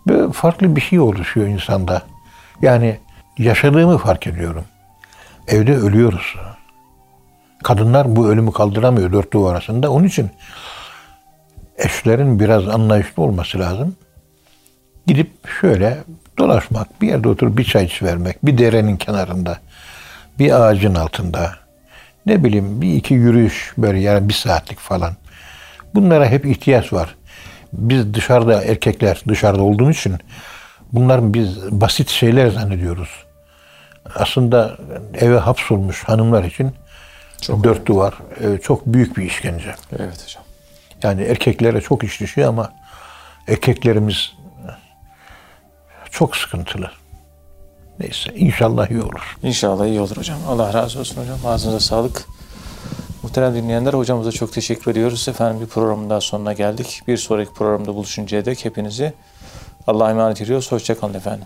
Böyle 0.08 0.32
farklı 0.32 0.76
bir 0.76 0.82
şey 0.82 1.00
oluşuyor 1.00 1.48
insanda. 1.48 2.02
Yani 2.62 2.98
yaşadığımı 3.38 3.98
fark 3.98 4.28
ediyorum. 4.28 4.64
Evde 5.48 5.76
ölüyoruz. 5.76 6.36
Kadınlar 7.64 8.16
bu 8.16 8.28
ölümü 8.28 8.52
kaldıramıyor 8.52 9.14
dört 9.14 9.34
duvar 9.34 9.52
arasında. 9.52 9.92
Onun 9.92 10.08
için 10.08 10.30
eşlerin 11.78 12.40
biraz 12.40 12.68
anlayışlı 12.68 13.24
olması 13.24 13.60
lazım. 13.60 13.96
Gidip 15.08 15.32
şöyle 15.62 15.98
dolaşmak, 16.38 17.02
bir 17.02 17.08
yerde 17.08 17.30
oturup 17.30 17.58
bir 17.58 17.64
çay 17.64 17.86
içi 17.86 18.06
vermek, 18.06 18.46
bir 18.46 18.58
derenin 18.58 18.98
kenarında, 18.98 19.58
bir 20.40 20.62
ağacın 20.62 20.96
altında, 20.96 21.56
ne 22.26 22.44
bileyim 22.44 22.82
bir 22.82 22.94
iki 22.94 23.14
yürüyüş 23.14 23.74
böyle 23.78 24.00
yani 24.00 24.30
bir 24.30 24.34
saatlik 24.34 24.80
falan. 24.80 25.14
Bunlara 25.96 26.26
hep 26.26 26.46
ihtiyaç 26.46 26.94
var. 26.94 27.16
Biz 27.74 28.14
dışarıda 28.14 28.64
erkekler 28.64 29.22
dışarıda 29.28 29.64
olduğumuz 29.64 29.98
için 29.98 30.18
bunlar 30.94 31.34
biz 31.34 31.72
basit 31.72 32.10
şeyler 32.10 32.48
zannediyoruz. 32.48 33.10
Aslında 34.16 34.78
eve 35.14 35.38
hapsolmuş 35.38 36.04
hanımlar 36.04 36.44
için 36.44 36.72
dört 37.64 37.86
duvar 37.86 38.14
e, 38.44 38.58
çok 38.58 38.86
büyük 38.86 39.18
bir 39.18 39.24
işkence. 39.24 39.76
Evet 40.00 40.24
hocam. 40.24 40.44
Yani 41.04 41.22
erkeklere 41.22 41.82
çok 41.82 42.04
iş 42.04 42.22
düşüyor 42.22 42.50
ama 42.50 42.74
erkeklerimiz 43.48 44.34
çok 46.12 46.36
sıkıntılı. 46.36 46.92
Neyse 48.02 48.34
inşallah 48.36 48.92
iyi 48.92 49.02
olur. 49.02 49.38
İnşallah 49.44 49.86
iyi 49.86 50.00
olur 50.02 50.18
hocam. 50.18 50.38
Allah 50.48 50.74
razı 50.74 51.00
olsun 51.00 51.22
hocam. 51.22 51.38
Ağzınıza 51.46 51.80
sağlık. 51.80 52.26
Muhterem 53.24 53.56
dinleyenler 53.56 53.94
hocamıza 53.94 54.32
çok 54.32 54.54
teşekkür 54.54 54.92
ediyoruz. 54.92 55.28
Efendim 55.28 55.62
bir 55.62 55.68
programın 55.68 56.10
daha 56.10 56.22
sonuna 56.22 56.54
geldik. 56.54 57.02
Bir 57.08 57.18
sonraki 57.18 57.54
programda 57.54 57.96
buluşuncaya 57.96 58.46
dek 58.46 58.66
hepinizi 58.66 59.14
Allah'a 59.88 60.10
emanet 60.10 60.42
ediyoruz. 60.42 60.72
Hoşçakalın 60.72 61.14
efendim. 61.14 61.46